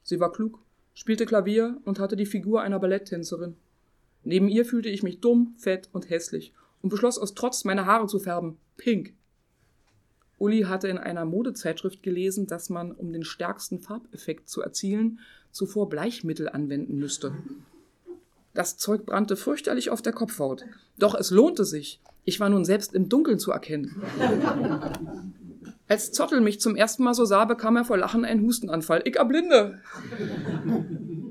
[0.03, 0.59] Sie war klug,
[0.93, 3.55] spielte Klavier und hatte die Figur einer Balletttänzerin.
[4.24, 8.07] Neben ihr fühlte ich mich dumm, fett und hässlich und beschloss aus Trotz, meine Haare
[8.07, 8.57] zu färben.
[8.78, 9.13] Pink.
[10.42, 15.20] Uli hatte in einer Modezeitschrift gelesen, dass man, um den stärksten Farbeffekt zu erzielen,
[15.52, 17.34] zuvor Bleichmittel anwenden müsste.
[18.56, 20.66] Das Zeug brannte fürchterlich auf der Kopfhaut.
[20.98, 22.02] Doch es lohnte sich.
[22.26, 24.02] Ich war nun selbst im Dunkeln zu erkennen.
[25.88, 29.04] Als Zottel mich zum ersten Mal so sah, bekam er vor Lachen einen Hustenanfall.
[29.06, 29.80] Ich erblinde.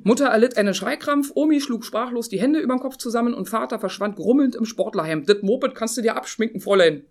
[0.05, 3.81] Mutter erlitt einen Schreikrampf, Omi schlug sprachlos die Hände über den Kopf zusammen und Vater
[3.81, 5.27] verschwand grummelnd im Sportlerheim.
[5.27, 7.03] Das Moped kannst du dir abschminken, Fräulein.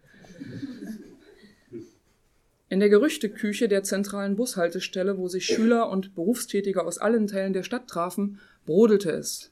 [2.69, 7.63] In der Gerüchteküche der zentralen Bushaltestelle, wo sich Schüler und Berufstätige aus allen Teilen der
[7.63, 9.51] Stadt trafen, brodelte es.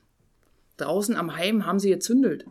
[0.77, 2.45] Draußen am Heim haben sie gezündelt.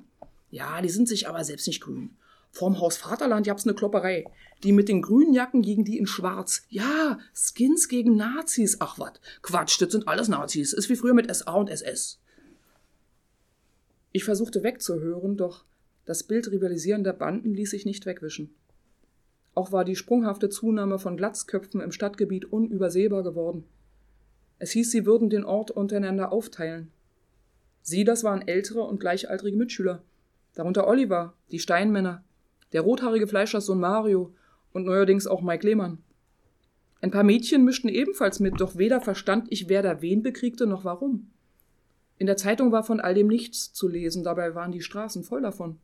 [0.50, 2.16] Ja, die sind sich aber selbst nicht grün.
[2.50, 4.24] Vorm Haus Vaterland gab's eine Klopperei.
[4.64, 6.64] Die mit den grünen Jacken gegen die in schwarz.
[6.68, 8.78] Ja, Skins gegen Nazis.
[8.80, 10.72] Ach wat, Quatsch, das sind alles Nazis.
[10.72, 12.18] Ist wie früher mit SA und SS.
[14.10, 15.64] Ich versuchte wegzuhören, doch
[16.06, 18.54] das Bild rivalisierender Banden ließ sich nicht wegwischen.
[19.56, 23.64] Auch war die sprunghafte Zunahme von Glatzköpfen im Stadtgebiet unübersehbar geworden.
[24.58, 26.92] Es hieß, sie würden den Ort untereinander aufteilen.
[27.80, 30.02] Sie, das waren ältere und gleichaltrige Mitschüler,
[30.54, 32.22] darunter Oliver, die Steinmänner,
[32.74, 34.34] der rothaarige Fleischerssohn Mario
[34.74, 36.02] und neuerdings auch Mike Lehmann.
[37.00, 40.84] Ein paar Mädchen mischten ebenfalls mit, doch weder verstand ich, wer da wen bekriegte, noch
[40.84, 41.30] warum.
[42.18, 45.40] In der Zeitung war von all dem nichts zu lesen, dabei waren die Straßen voll
[45.40, 45.78] davon.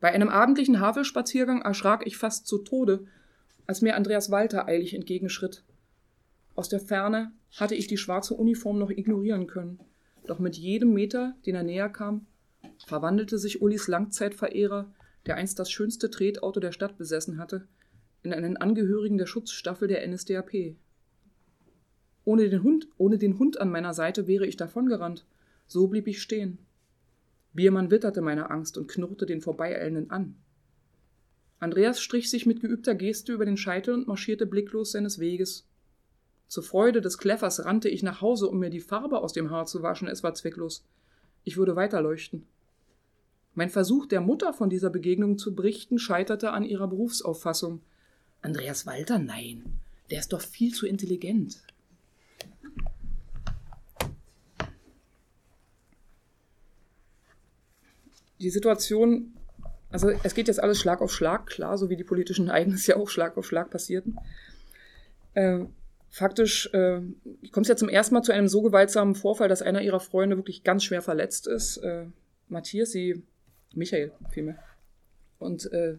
[0.00, 3.06] Bei einem abendlichen Havelspaziergang erschrak ich fast zu Tode,
[3.66, 5.64] als mir Andreas Walter eilig entgegenschritt.
[6.54, 9.80] Aus der Ferne hatte ich die schwarze Uniform noch ignorieren können,
[10.26, 12.26] doch mit jedem Meter, den er näher kam,
[12.86, 14.92] verwandelte sich Ulis Langzeitverehrer,
[15.26, 17.66] der einst das schönste Tretauto der Stadt besessen hatte,
[18.22, 20.76] in einen Angehörigen der Schutzstaffel der NSDAP.
[22.24, 25.26] Ohne den Hund, ohne den Hund an meiner Seite wäre ich davongerannt.
[25.66, 26.58] So blieb ich stehen.
[27.52, 30.36] Biermann witterte meine Angst und knurrte den Vorbeieilenden an.
[31.60, 35.66] Andreas strich sich mit geübter Geste über den Scheitel und marschierte blicklos seines Weges.
[36.46, 39.66] Zur Freude des Kleffers rannte ich nach Hause, um mir die Farbe aus dem Haar
[39.66, 40.08] zu waschen.
[40.08, 40.84] Es war zwecklos.
[41.44, 42.46] Ich würde weiterleuchten.
[43.54, 47.80] Mein Versuch der Mutter von dieser Begegnung zu berichten scheiterte an ihrer Berufsauffassung.
[48.40, 49.64] Andreas Walter, nein,
[50.10, 51.60] der ist doch viel zu intelligent.
[58.40, 59.34] Die Situation,
[59.90, 62.96] also es geht jetzt alles Schlag auf Schlag, klar, so wie die politischen Ereignisse ja
[62.96, 64.18] auch Schlag auf Schlag passierten.
[65.34, 65.64] Äh,
[66.10, 67.00] faktisch äh,
[67.52, 70.36] kommt es ja zum ersten Mal zu einem so gewaltsamen Vorfall, dass einer ihrer Freunde
[70.36, 71.78] wirklich ganz schwer verletzt ist.
[71.78, 72.06] Äh,
[72.48, 73.22] Matthias, sie,
[73.74, 74.58] Michael vielmehr.
[75.38, 75.98] Und äh,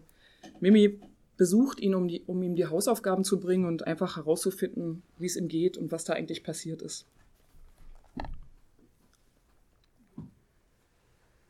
[0.60, 1.00] Mimi
[1.36, 5.36] besucht ihn, um, die, um ihm die Hausaufgaben zu bringen und einfach herauszufinden, wie es
[5.36, 7.06] ihm geht und was da eigentlich passiert ist.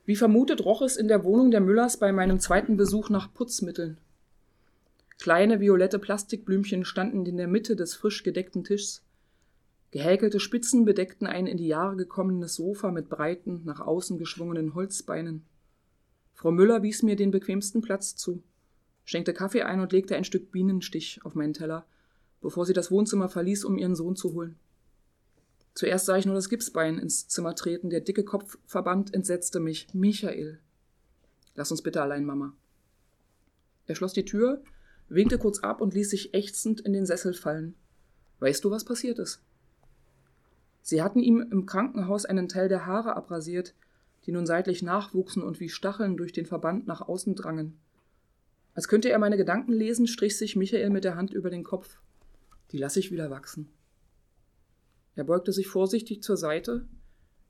[0.05, 3.97] Wie vermutet roch es in der Wohnung der Müllers bei meinem zweiten Besuch nach Putzmitteln.
[5.19, 9.03] Kleine violette Plastikblümchen standen in der Mitte des frisch gedeckten Tischs.
[9.91, 15.43] Gehäkelte Spitzen bedeckten ein in die Jahre gekommenes Sofa mit breiten, nach außen geschwungenen Holzbeinen.
[16.33, 18.41] Frau Müller wies mir den bequemsten Platz zu,
[19.05, 21.85] schenkte Kaffee ein und legte ein Stück Bienenstich auf meinen Teller,
[22.41, 24.55] bevor sie das Wohnzimmer verließ, um ihren Sohn zu holen.
[25.73, 29.87] Zuerst sah ich nur das Gipsbein ins Zimmer treten, der dicke Kopfverband entsetzte mich.
[29.93, 30.59] Michael.
[31.55, 32.53] Lass uns bitte allein, Mama.
[33.87, 34.63] Er schloss die Tür
[35.11, 37.75] winkte kurz ab und ließ sich ächzend in den Sessel fallen.
[38.39, 39.41] Weißt du, was passiert ist?
[40.81, 43.75] Sie hatten ihm im Krankenhaus einen Teil der Haare abrasiert,
[44.25, 47.77] die nun seitlich nachwuchsen und wie Stacheln durch den Verband nach außen drangen.
[48.73, 51.99] Als könnte er meine Gedanken lesen, strich sich Michael mit der Hand über den Kopf.
[52.71, 53.69] Die lasse ich wieder wachsen.
[55.15, 56.85] Er beugte sich vorsichtig zur Seite,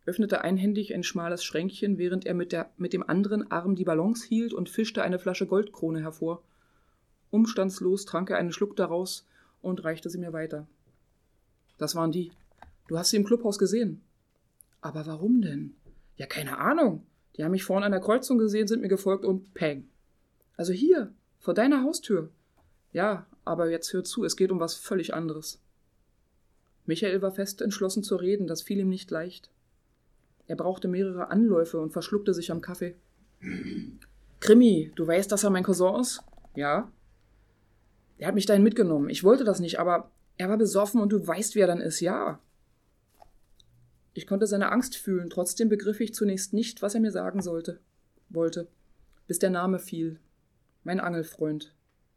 [0.05, 4.23] öffnete einhändig ein schmales Schränkchen, während er mit, der, mit dem anderen Arm die Ballons
[4.23, 6.43] hielt und fischte eine Flasche Goldkrone hervor.
[7.29, 9.27] Umstandslos trank er einen Schluck daraus
[9.61, 10.67] und reichte sie mir weiter.
[11.77, 12.31] Das waren die.
[12.87, 14.01] Du hast sie im Clubhaus gesehen.
[14.81, 15.75] Aber warum denn?
[16.17, 17.05] Ja, keine Ahnung.
[17.35, 19.87] Die haben mich vorne an der Kreuzung gesehen, sind mir gefolgt und peng.
[20.57, 22.29] Also hier, vor deiner Haustür.
[22.91, 25.61] Ja, aber jetzt hör zu, es geht um was völlig anderes.
[26.91, 29.49] Michael war fest entschlossen zu reden, das fiel ihm nicht leicht.
[30.47, 32.97] Er brauchte mehrere Anläufe und verschluckte sich am Kaffee.
[34.41, 36.21] Krimi, du weißt, dass er mein Cousin ist?
[36.53, 36.91] Ja.
[38.17, 39.09] Er hat mich dahin mitgenommen.
[39.09, 42.01] Ich wollte das nicht, aber er war besoffen und du weißt, wie er dann ist,
[42.01, 42.41] ja.
[44.13, 47.79] Ich konnte seine Angst fühlen, trotzdem begriff ich zunächst nicht, was er mir sagen sollte,
[48.27, 48.67] wollte,
[49.27, 50.19] bis der Name fiel.
[50.83, 51.73] Mein Angelfreund,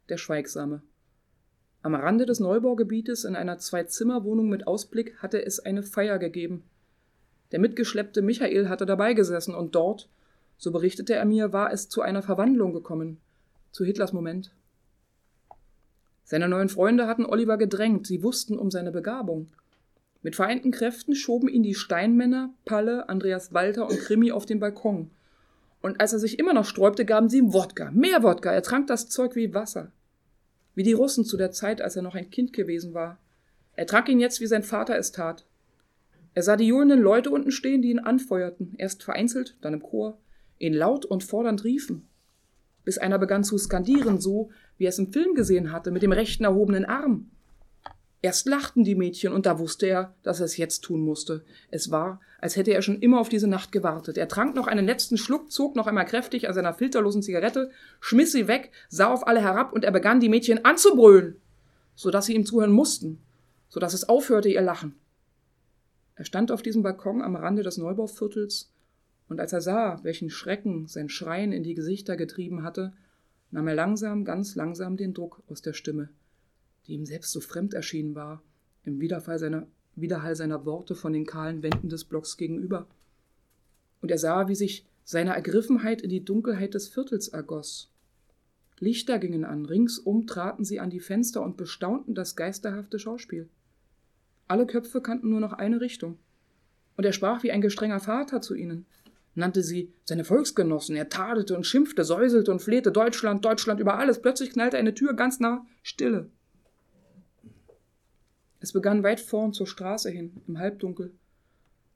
[0.09, 0.81] der Schweigsame.
[1.85, 6.63] Am Rande des Neubaugebietes in einer Zwei-Zimmer-Wohnung mit Ausblick hatte es eine Feier gegeben.
[7.51, 10.09] Der mitgeschleppte Michael hatte dabei gesessen und dort,
[10.57, 13.19] so berichtete er mir, war es zu einer Verwandlung gekommen,
[13.71, 14.49] zu Hitlers Moment.
[16.23, 19.49] Seine neuen Freunde hatten Oliver gedrängt, sie wussten um seine Begabung.
[20.23, 25.11] Mit vereinten Kräften schoben ihn die Steinmänner, Palle, Andreas Walter und Krimi auf den Balkon.
[25.83, 28.87] Und als er sich immer noch sträubte, gaben sie ihm Wodka, mehr Wodka, er trank
[28.87, 29.91] das Zeug wie Wasser.
[30.75, 33.17] Wie die Russen zu der Zeit, als er noch ein Kind gewesen war.
[33.75, 35.45] Er trank ihn jetzt, wie sein Vater es tat.
[36.33, 40.17] Er sah die johlenden Leute unten stehen, die ihn anfeuerten, erst vereinzelt, dann im Chor,
[40.59, 42.07] ihn laut und fordernd riefen
[42.85, 46.11] bis einer begann zu skandieren, so wie er es im Film gesehen hatte, mit dem
[46.11, 47.31] rechten erhobenen Arm.
[48.25, 51.45] Erst lachten die Mädchen, und da wusste er, dass er es jetzt tun musste.
[51.69, 54.17] Es war, als hätte er schon immer auf diese Nacht gewartet.
[54.17, 57.69] Er trank noch einen letzten Schluck, zog noch einmal kräftig an seiner filterlosen Zigarette,
[57.99, 61.39] schmiss sie weg, sah auf alle herab, und er begann die Mädchen anzubrüllen,
[61.93, 63.21] so dass sie ihm zuhören mussten,
[63.69, 64.95] so dass es aufhörte ihr Lachen.
[66.15, 68.73] Er stand auf diesem Balkon am Rande des Neubauviertels
[69.29, 72.91] und als er sah, welchen Schrecken sein Schreien in die Gesichter getrieben hatte,
[73.51, 76.09] nahm er langsam, ganz langsam den Druck aus der Stimme,
[76.87, 78.41] die ihm selbst so fremd erschienen war,
[78.83, 82.87] im Widerhall seiner, Widerhall seiner Worte von den kahlen Wänden des Blocks gegenüber.
[84.01, 87.91] Und er sah, wie sich seine Ergriffenheit in die Dunkelheit des Viertels ergoss.
[88.79, 93.47] Lichter gingen an, ringsum traten sie an die Fenster und bestaunten das geisterhafte Schauspiel.
[94.47, 96.17] Alle Köpfe kannten nur noch eine Richtung.
[96.97, 98.85] Und er sprach wie ein gestrenger Vater zu ihnen,
[99.33, 100.95] nannte sie seine Volksgenossen.
[100.95, 104.21] Er tadelte und schimpfte, säuselte und flehte Deutschland, Deutschland über alles.
[104.21, 106.29] Plötzlich knallte eine Tür ganz nah, Stille.
[108.59, 111.11] Es begann weit vorn zur Straße hin, im Halbdunkel.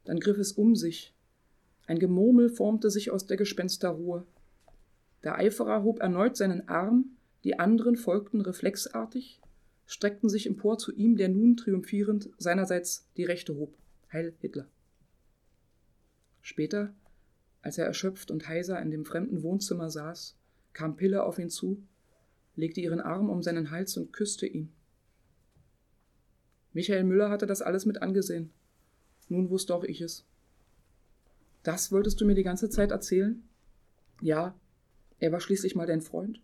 [0.06, 1.14] Dann griff es um sich.
[1.88, 4.26] Ein Gemurmel formte sich aus der Gespensterruhe.
[5.24, 9.42] Der Eiferer hob erneut seinen Arm, die anderen folgten reflexartig,
[9.86, 13.74] streckten sich empor zu ihm, der nun triumphierend seinerseits die Rechte hob.
[14.12, 14.68] Heil Hitler.
[16.42, 16.94] Später
[17.62, 20.38] als er erschöpft und heiser in dem fremden Wohnzimmer saß,
[20.74, 21.84] kam Pille auf ihn zu,
[22.56, 24.72] legte ihren Arm um seinen Hals und küsste ihn.
[26.80, 28.52] Michael Müller hatte das alles mit angesehen.
[29.28, 30.24] Nun wusste auch ich es.
[31.62, 33.44] Das wolltest du mir die ganze Zeit erzählen?
[34.22, 34.56] Ja,
[35.20, 36.40] er war schließlich mal dein Freund.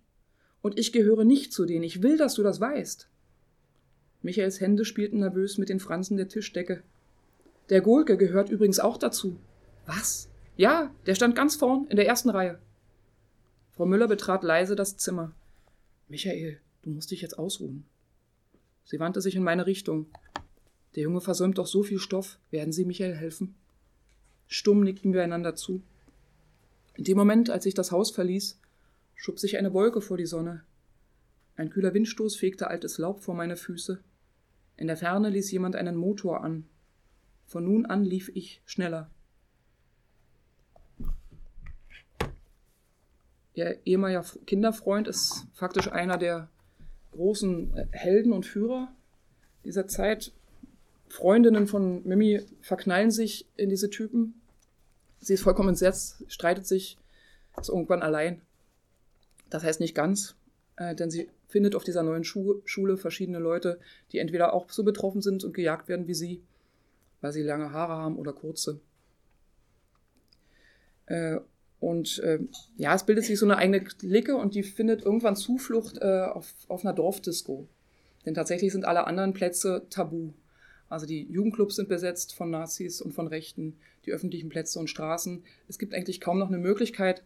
[0.62, 1.86] Und ich gehöre nicht zu denen.
[1.86, 3.08] Ich will, dass du das weißt.
[4.24, 6.84] Michaels Hände spielten nervös mit den Fransen der Tischdecke.
[7.70, 9.40] Der Gulke gehört übrigens auch dazu.
[9.86, 10.28] Was?
[10.58, 12.60] Ja, der stand ganz vorn in der ersten Reihe.
[13.72, 15.32] Frau Müller betrat leise das Zimmer.
[16.10, 17.86] Michael, du musst dich jetzt ausruhen.
[18.86, 20.08] Sie wandte sich in meine Richtung.
[20.96, 22.39] Der Junge versäumt doch so viel Stoff.
[22.52, 23.56] Werden Sie Michael helfen?
[24.48, 25.82] Stumm nickten wir einander zu.
[26.96, 28.60] In dem Moment, als ich das Haus verließ,
[29.16, 30.64] schob sich eine Wolke vor die Sonne.
[31.58, 34.00] Ein kühler Windstoß fegte altes Laub vor meine Füße.
[34.78, 36.66] In der Ferne ließ jemand einen Motor an.
[37.46, 39.10] Von nun an lief ich schneller.
[43.54, 46.50] Ihr ehemaliger Kinderfreund ist faktisch einer der
[47.12, 48.93] großen äh, Helden und Führer
[49.64, 50.34] dieser Zeit.
[51.16, 54.41] Freundinnen von Mimi verknallen sich in diese Typen.
[55.22, 56.97] Sie ist vollkommen entsetzt, streitet sich,
[57.57, 58.41] ist irgendwann allein.
[59.49, 60.36] Das heißt nicht ganz,
[60.76, 63.80] äh, denn sie findet auf dieser neuen Schu Schule verschiedene Leute,
[64.11, 66.43] die entweder auch so betroffen sind und gejagt werden wie sie,
[67.22, 68.82] weil sie lange Haare haben oder kurze.
[71.05, 71.38] Äh,
[71.80, 72.39] und äh,
[72.76, 76.53] ja, es bildet sich so eine eigene Clique und die findet irgendwann Zuflucht äh, auf,
[76.68, 77.70] auf einer Dorfdisco.
[78.26, 80.34] Denn tatsächlich sind alle anderen Plätze tabu.
[80.90, 85.44] Also die Jugendclubs sind besetzt von Nazis und von Rechten, die öffentlichen Plätze und Straßen.
[85.68, 87.24] Es gibt eigentlich kaum noch eine Möglichkeit.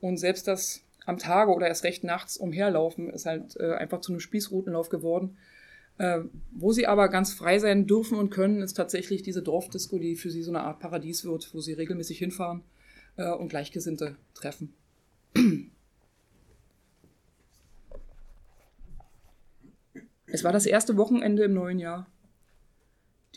[0.00, 4.12] Und selbst das am Tage oder erst recht nachts umherlaufen ist halt äh, einfach zu
[4.12, 5.36] einem Spießrutenlauf geworden.
[5.98, 10.16] Äh, wo sie aber ganz frei sein dürfen und können, ist tatsächlich diese Dorfdisco, die
[10.16, 12.62] für sie so eine Art Paradies wird, wo sie regelmäßig hinfahren
[13.16, 14.74] äh, und Gleichgesinnte treffen.
[20.26, 22.08] Es war das erste Wochenende im neuen Jahr.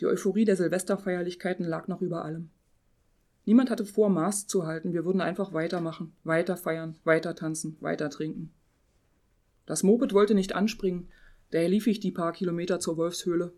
[0.00, 2.48] Die Euphorie der Silvesterfeierlichkeiten lag noch über allem.
[3.44, 8.08] Niemand hatte vor, Maß zu halten, wir würden einfach weitermachen, weiter feiern, weiter tanzen, weiter
[8.08, 8.50] trinken.
[9.66, 11.08] Das Moped wollte nicht anspringen,
[11.50, 13.52] daher lief ich die paar Kilometer zur Wolfshöhle.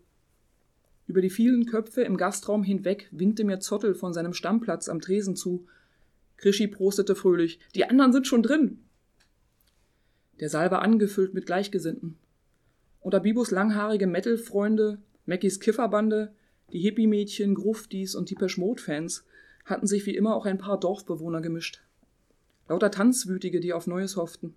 [1.07, 5.35] Über die vielen Köpfe im Gastraum hinweg winkte mir Zottel von seinem Stammplatz am Tresen
[5.35, 5.65] zu.
[6.37, 7.59] Krischi prostete fröhlich.
[7.75, 8.79] Die anderen sind schon drin.
[10.39, 12.17] Der Saal war angefüllt mit Gleichgesinnten.
[12.99, 16.33] Unter Bibos langhaarige Metal-Freunde, Mackies Kifferbande,
[16.71, 19.25] die Hippie-Mädchen, Gruftis und die Peschmod-Fans
[19.65, 21.81] hatten sich wie immer auch ein paar Dorfbewohner gemischt.
[22.67, 24.55] Lauter Tanzwütige, die auf Neues hofften.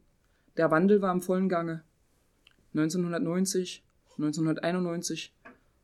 [0.57, 1.83] Der Wandel war im vollen Gange.
[2.75, 3.85] 1990,
[4.19, 5.35] 1991,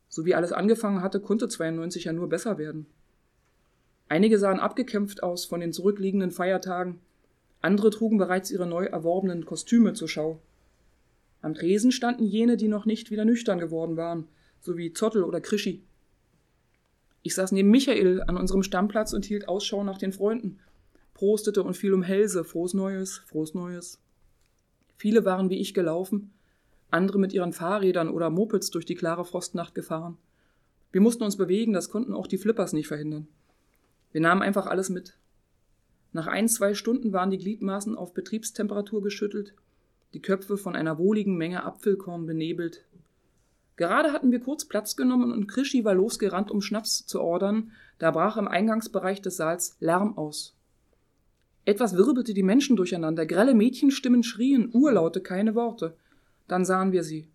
[0.09, 2.85] so wie alles angefangen hatte, konnte 92 ja nur besser werden.
[4.09, 6.99] Einige sahen abgekämpft aus von den zurückliegenden Feiertagen,
[7.61, 10.41] andere trugen bereits ihre neu erworbenen Kostüme zur Schau.
[11.41, 14.27] Am Tresen standen jene, die noch nicht wieder nüchtern geworden waren,
[14.63, 15.83] so wie Zottel oder Krischi.
[17.21, 20.59] Ich saß neben Michael an unserem Stammplatz und hielt Ausschau nach den Freunden,
[21.13, 23.99] prostete und fiel um Hälse, frohes Neues, frohes Neues.
[24.97, 26.31] Viele waren wie ich gelaufen,
[26.89, 30.17] andere mit ihren Fahrrädern oder Mopeds durch die klare Frostnacht gefahren.
[30.91, 33.27] Wir mussten uns bewegen, das konnten auch die Flippers nicht verhindern.
[34.11, 35.17] Wir nahmen einfach alles mit.
[36.13, 39.55] Nach ein, zwei Stunden waren die Gliedmaßen auf Betriebstemperatur geschüttelt,
[40.13, 42.85] die Köpfe von einer wohligen Menge Apfelkorn benebelt,
[43.75, 48.11] Gerade hatten wir kurz Platz genommen und Krischi war losgerannt, um Schnaps zu ordern, da
[48.11, 50.55] brach im Eingangsbereich des Saals Lärm aus.
[51.65, 55.95] Etwas wirbelte die Menschen durcheinander, grelle Mädchenstimmen schrien, Urlaute, keine Worte.
[56.47, 57.29] Dann sahen wir sie.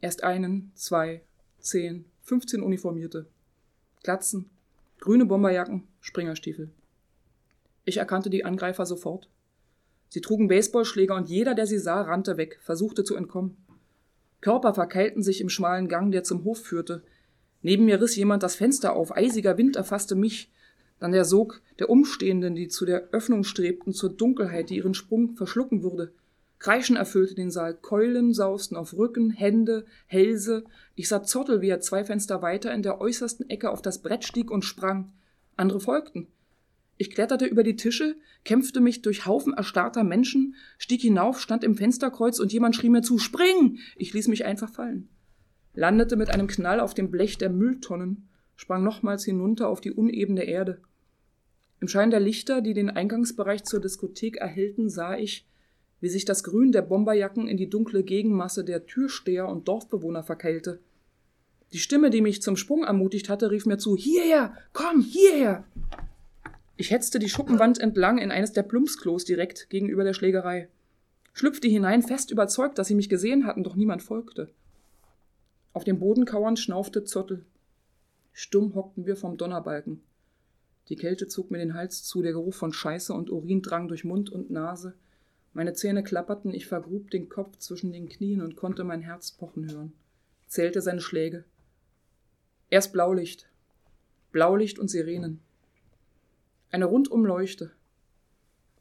[0.00, 1.22] Erst einen, zwei,
[1.60, 3.26] zehn, fünfzehn Uniformierte.
[4.02, 4.50] Glatzen,
[4.98, 6.70] grüne Bomberjacken, Springerstiefel.
[7.84, 9.28] Ich erkannte die Angreifer sofort.
[10.08, 13.56] Sie trugen Baseballschläger und jeder, der sie sah, rannte weg, versuchte zu entkommen.
[14.40, 17.02] Körper verkeilten sich im schmalen Gang, der zum Hof führte.
[17.62, 20.50] Neben mir riss jemand das Fenster auf, eisiger Wind erfasste mich,
[20.98, 25.34] dann der Sog der Umstehenden, die zu der Öffnung strebten, zur Dunkelheit, die ihren Sprung
[25.34, 26.12] verschlucken würde.
[26.58, 30.64] Kreischen erfüllte den Saal, Keulen sausten auf Rücken, Hände, Hälse.
[30.94, 34.24] Ich sah Zottel, wie er zwei Fenster weiter in der äußersten Ecke auf das Brett
[34.24, 35.10] stieg und sprang.
[35.56, 36.28] Andere folgten.
[37.00, 41.74] Ich kletterte über die Tische, kämpfte mich durch Haufen erstarrter Menschen, stieg hinauf, stand im
[41.74, 43.78] Fensterkreuz und jemand schrie mir zu Spring.
[43.96, 45.08] Ich ließ mich einfach fallen.
[45.72, 50.44] Landete mit einem Knall auf dem Blech der Mülltonnen, sprang nochmals hinunter auf die unebene
[50.44, 50.82] Erde.
[51.80, 55.48] Im Schein der Lichter, die den Eingangsbereich zur Diskothek erhellten, sah ich,
[56.02, 60.80] wie sich das Grün der Bomberjacken in die dunkle Gegenmasse der Türsteher und Dorfbewohner verkeilte.
[61.72, 65.64] Die Stimme, die mich zum Sprung ermutigt hatte, rief mir zu Hierher, komm, hierher.
[66.80, 70.70] Ich hetzte die Schuppenwand entlang in eines der Plumpsklos direkt gegenüber der Schlägerei,
[71.34, 74.48] schlüpfte hinein, fest überzeugt, dass sie mich gesehen hatten, doch niemand folgte.
[75.74, 77.44] Auf dem Boden kauernd schnaufte Zottel.
[78.32, 80.00] Stumm hockten wir vom Donnerbalken.
[80.88, 84.04] Die Kälte zog mir den Hals zu, der Geruch von Scheiße und Urin drang durch
[84.04, 84.94] Mund und Nase.
[85.52, 89.70] Meine Zähne klapperten, ich vergrub den Kopf zwischen den Knien und konnte mein Herz pochen
[89.70, 89.92] hören.
[90.46, 91.44] Zählte seine Schläge.
[92.70, 93.50] Erst Blaulicht.
[94.32, 95.40] Blaulicht und Sirenen.
[96.72, 97.72] Eine Rundumleuchte.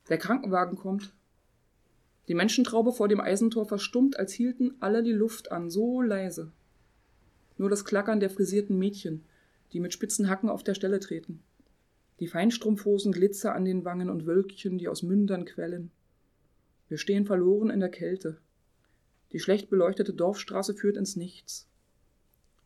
[0.09, 1.11] Der Krankenwagen kommt.
[2.27, 6.51] Die Menschentraube vor dem Eisentor verstummt, als hielten alle die Luft an, so leise.
[7.57, 9.25] Nur das Klackern der frisierten Mädchen,
[9.73, 11.41] die mit spitzen Hacken auf der Stelle treten.
[12.19, 15.89] Die Feinstrumpfhosen Glitzer an den Wangen und Wölkchen, die aus Mündern quellen.
[16.89, 18.37] Wir stehen verloren in der Kälte.
[19.31, 21.67] Die schlecht beleuchtete Dorfstraße führt ins Nichts.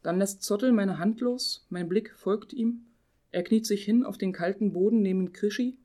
[0.01, 2.87] Dann lässt Zottel meine Hand los, mein Blick folgt ihm.
[3.33, 5.75] Er kniet sich hin auf den kalten Boden neben Krischi,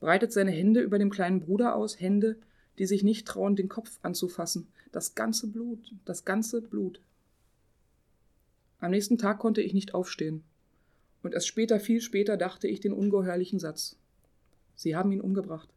[0.00, 2.36] breitet seine Hände über dem kleinen Bruder aus, Hände,
[2.78, 4.66] die sich nicht trauen, den Kopf anzufassen.
[4.90, 7.00] Das ganze Blut, das ganze Blut.
[8.80, 10.42] Am nächsten Tag konnte ich nicht aufstehen.
[11.22, 13.96] Und erst später, viel später, dachte ich den ungeheuerlichen Satz.
[14.74, 15.68] Sie haben ihn umgebracht.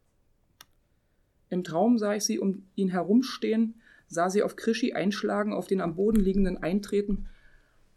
[1.51, 3.75] Im Traum sah ich sie um ihn herumstehen,
[4.07, 7.27] sah sie auf Krischi einschlagen, auf den am Boden liegenden eintreten,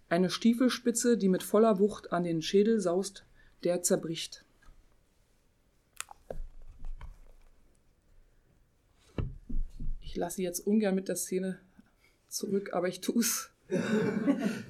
[0.09, 3.25] eine Stiefelspitze, die mit voller Wucht an den Schädel saust,
[3.65, 4.45] der zerbricht.
[10.01, 11.61] Ich lasse jetzt ungern mit der Szene
[12.29, 13.51] zurück, aber ich tu's.